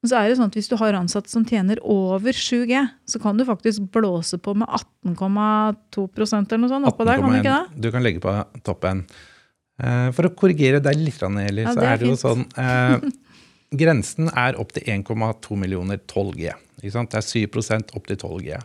[0.00, 3.20] Men så er det sånn at hvis du har ansatte som tjener over 7G, så
[3.20, 4.68] kan du faktisk blåse på med
[5.08, 7.74] 18,2% eller noe sånt oppå der, kan du ikke 18,1.
[7.76, 7.84] det?
[7.84, 9.04] Du kan legge på toppen.
[9.80, 12.98] Eh, For å korrigere deg litt, Eli, Ja, så er er det jo sånn eh,
[13.80, 16.50] Grensen er opp til 1,2 millioner 12G.
[16.82, 17.12] Ikke sant?
[17.12, 18.58] Det er 7% opp til 12G.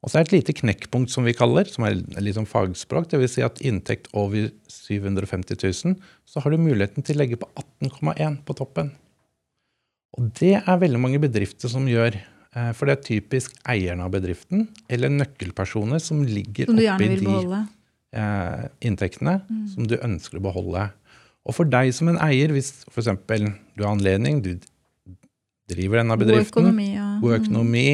[0.00, 3.10] Og så er det et lite knekkpunkt som vi kaller, som er litt som fagspråk.
[3.12, 3.34] Dvs.
[3.36, 5.96] Si at inntekt over 750 000,
[6.26, 7.46] så har du muligheten til å legge på
[7.84, 8.90] 18,1 på toppen.
[10.18, 12.16] Og det er veldig mange bedrifter som gjør.
[12.56, 16.98] eh, For det er typisk eierne av bedriften eller nøkkelpersoner som ligger Som du gjerne
[17.06, 17.60] vil de beholde.
[18.12, 19.40] Eh, inntektene
[19.72, 20.88] som du ønsker å beholde.
[21.48, 23.10] Og for deg som en eier, hvis f.eks.
[23.76, 24.56] du har anledning, du
[25.70, 26.88] driver denne God bedriften, økonomi.
[26.96, 27.08] Ja.
[27.22, 27.84] god økonomi,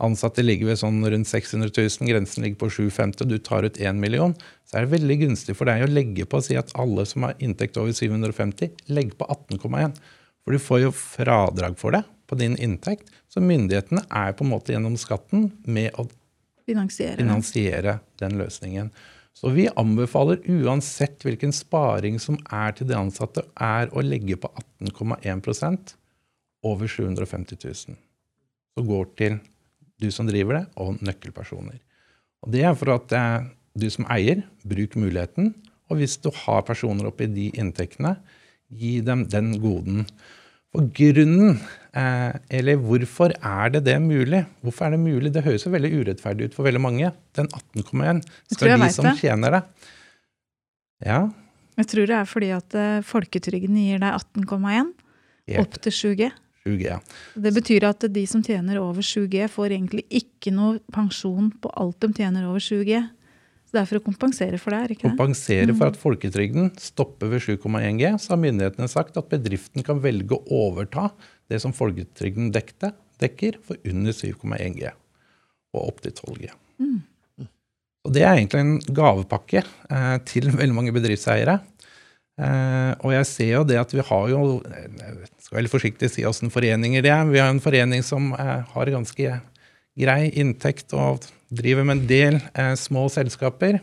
[0.00, 3.98] ansatte ligger ved sånn rundt 600 000, grensen ligger på 750 du tar ut 1
[4.00, 4.32] million,
[4.68, 7.26] så er det veldig gunstig for deg å legge på og si at alle som
[7.28, 9.98] har inntekt over 750, legg på 18,1.
[10.44, 14.52] For du får jo fradrag for det på din inntekt, så myndighetene er på en
[14.54, 16.06] måte gjennom skatten med å
[16.68, 17.16] Finansiere.
[17.16, 18.90] finansiere den løsningen.
[19.38, 24.50] Så vi anbefaler uansett hvilken sparing som er til de ansatte, er å legge på
[24.82, 25.92] 18,1%
[26.66, 27.98] over 750 000.
[28.74, 29.38] Som går til
[30.02, 31.78] du som driver det, og nøkkelpersoner.
[32.42, 33.46] Og Det er for at eh,
[33.78, 35.52] du som eier, bruk muligheten.
[35.88, 38.16] Og hvis du har personer oppi de inntektene,
[38.68, 40.04] gi dem den goden.
[40.74, 41.58] For grunnen,
[41.96, 44.42] eh, eller hvorfor er det det mulig?
[44.62, 45.32] Hvorfor er det mulig?
[45.32, 47.12] Det høres jo veldig urettferdig ut for veldig mange.
[47.38, 48.20] Den 18,1
[48.52, 49.14] skal de som det.
[49.22, 49.62] tjener det.
[51.06, 51.28] Ja,
[51.78, 54.88] Jeg tror det er fordi at eh, folketrygden gir deg 18,1
[55.62, 56.30] opp til 7G.
[56.66, 56.96] 7G.
[57.38, 62.00] Det betyr at de som tjener over 7G, får egentlig ikke noe pensjon på alt
[62.02, 62.98] de tjener over 7G.
[63.68, 65.10] Så det er for å kompensere for det, er ikke det?
[65.12, 70.00] Kompensere for at folketrygden stopper ved 7,1 G, så har myndighetene sagt at bedriften kan
[70.00, 71.10] velge å overta
[71.52, 74.88] det som folketrygden dekte, dekker, for under 7,1 G
[75.76, 76.52] og opp til 12 G.
[78.08, 81.58] Og det er egentlig en gavepakke eh, til veldig mange bedriftseiere.
[82.38, 86.10] Eh, og jeg ser jo det at vi har jo eh, Jeg skal veldig forsiktig
[86.12, 87.28] si åssen foreninger det er.
[87.28, 89.40] Vi har en forening som eh, har ganske
[89.98, 93.80] grei inntekt og driver med en del eh, små selskaper.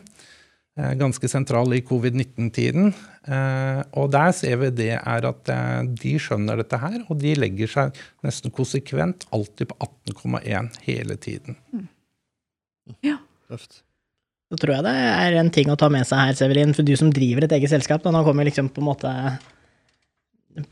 [0.76, 2.90] Eh, ganske sentral i covid-19-tiden.
[3.32, 7.32] Eh, og der ser vi det er at eh, de skjønner dette her, og de
[7.40, 9.78] legger seg nesten konsekvent alltid på
[10.12, 11.56] 18,1 hele tiden.
[13.48, 13.80] Tøft.
[14.52, 16.92] Så tror jeg det er en ting å ta med seg her, Severin, for du
[17.00, 19.14] som driver et eget selskap, da, nå kommer liksom på en måte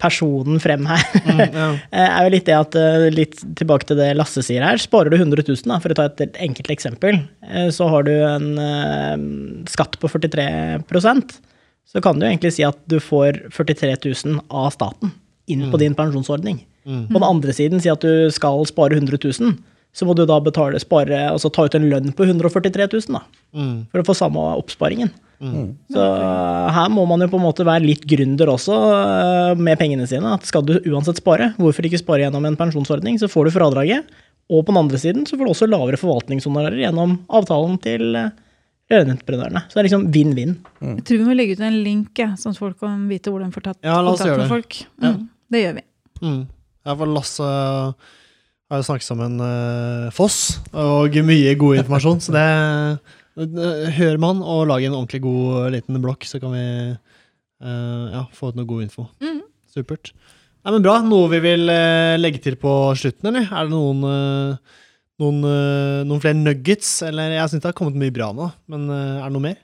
[0.02, 1.70] personen frem her, Ja.
[1.94, 5.12] Eh, er jo litt det at, eh, litt tilbake til det Lasse sier her, sparer
[5.12, 7.20] du 100 000, da, for å ta et enkelt eksempel,
[7.50, 11.36] eh, så har du en skatt på 43%
[11.94, 15.12] så kan du egentlig si at du får 43 000 av staten
[15.52, 16.62] inn på din pensjonsordning.
[16.84, 19.54] På den andre siden, si at du skal spare 100 000,
[19.94, 23.24] så må du da betale, spare, altså ta ut en lønn på 143 000 da,
[23.54, 23.86] Mm.
[23.92, 25.12] for å få samme oppsparingen.
[25.92, 29.78] Så eh, her må man jo på en måte være litt gründer også eh, med
[29.78, 30.30] pengene sine.
[30.38, 34.08] At skal du uansett spare, hvorfor ikke spare gjennom en pensjonsordning, så får du fradraget.
[34.50, 38.32] Og på den andre siden så får du også lavere forvaltningshonorarer gjennom avtalen til eh,
[38.94, 39.66] entreprenørene.
[39.68, 40.56] Så det er liksom vinn-vinn.
[40.82, 43.44] Jeg tror vi må legge ut en link, ja, sånn at folk kan vite hvor
[43.44, 44.80] de får tatt Ja, kontakt med folk.
[44.80, 44.82] folk.
[45.04, 45.14] Ja.
[45.14, 45.24] Mm,
[45.54, 45.86] det gjør vi.
[46.24, 46.42] Mm.
[46.88, 47.52] Ja, for Lasse
[48.74, 52.22] har jo snakket som en eh, foss, og mye god informasjon.
[52.26, 52.46] så det
[53.38, 56.64] eh, hører man, og lager en ordentlig god eh, liten blokk, så kan vi
[56.94, 59.08] uh, ja, få ut noe god info.
[59.22, 59.44] Mhm.
[59.74, 60.14] Supert.
[60.64, 61.00] Nei, men Bra.
[61.04, 61.66] Noe vi vil
[62.22, 63.48] legge til på slutten, eller?
[63.50, 64.04] Er det noen,
[65.20, 65.40] noen,
[66.08, 66.92] noen flere nuggets?
[67.04, 69.58] Eller jeg syns det har kommet mye bra nå, men er det noe mer?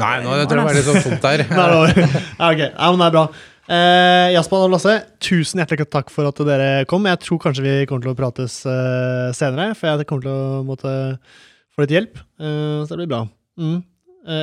[0.00, 1.42] Nei, nå tror jeg det var litt sånn tomt her.
[1.60, 2.04] Nei, det
[2.42, 2.60] ja, ok.
[2.66, 3.24] Ja, men det er bra.
[3.70, 7.04] Eh, Jaspan og Lasse, tusen hjertelig takk for at dere kom.
[7.06, 10.64] Jeg tror kanskje vi kommer til å prates eh, senere, for jeg kommer til å
[10.66, 10.94] måtte
[11.76, 12.18] få litt hjelp.
[12.42, 13.20] Eh, så det blir bra.
[13.60, 13.78] Mm.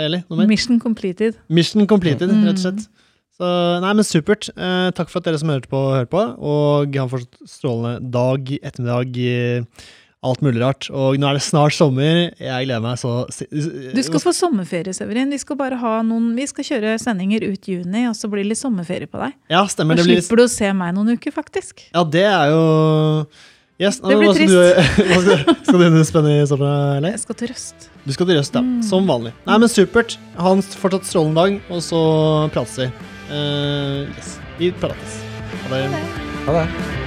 [0.07, 0.47] Eli, noe mer?
[0.49, 1.35] Mission completed.
[1.53, 2.45] Mission completed, Mm.
[2.47, 2.87] rett og slett.
[3.37, 3.45] Så,
[3.83, 4.47] nei, men Supert.
[4.55, 6.23] Eh, takk for at dere som hørte på, hører på.
[6.39, 9.11] Og ha en fortsatt strålende dag, ettermiddag,
[10.25, 10.87] alt mulig rart.
[10.89, 12.31] Og nå er det snart sommer.
[12.41, 15.29] Jeg gleder meg så Du skal få sommerferie, Severin.
[15.33, 18.55] Vi skal bare ha noen, vi skal kjøre sendinger ut juni, og så blir det
[18.55, 19.37] litt sommerferie på deg.
[19.53, 19.97] Ja, stemmer.
[19.97, 21.87] Da Det blir, slipper du å se meg noen uker, faktisk.
[21.93, 22.65] ja, det er jo
[23.77, 27.13] Yes, Det blir hva skal Du, hva skal, skal du spennende i sommer, eller?
[27.13, 27.89] Jeg skal til Røst.
[28.07, 28.65] Du skal til Røst, ja.
[28.65, 28.81] Mm.
[28.89, 29.35] Som vanlig.
[29.45, 30.17] Nei, men supert.
[30.41, 32.03] Ha en fortsatt strålende dag, og så
[32.55, 32.89] prates vi.
[33.29, 34.37] Uh, yes.
[34.57, 35.19] Vi prates.
[35.67, 36.07] Ha det.
[36.47, 37.06] Ha det.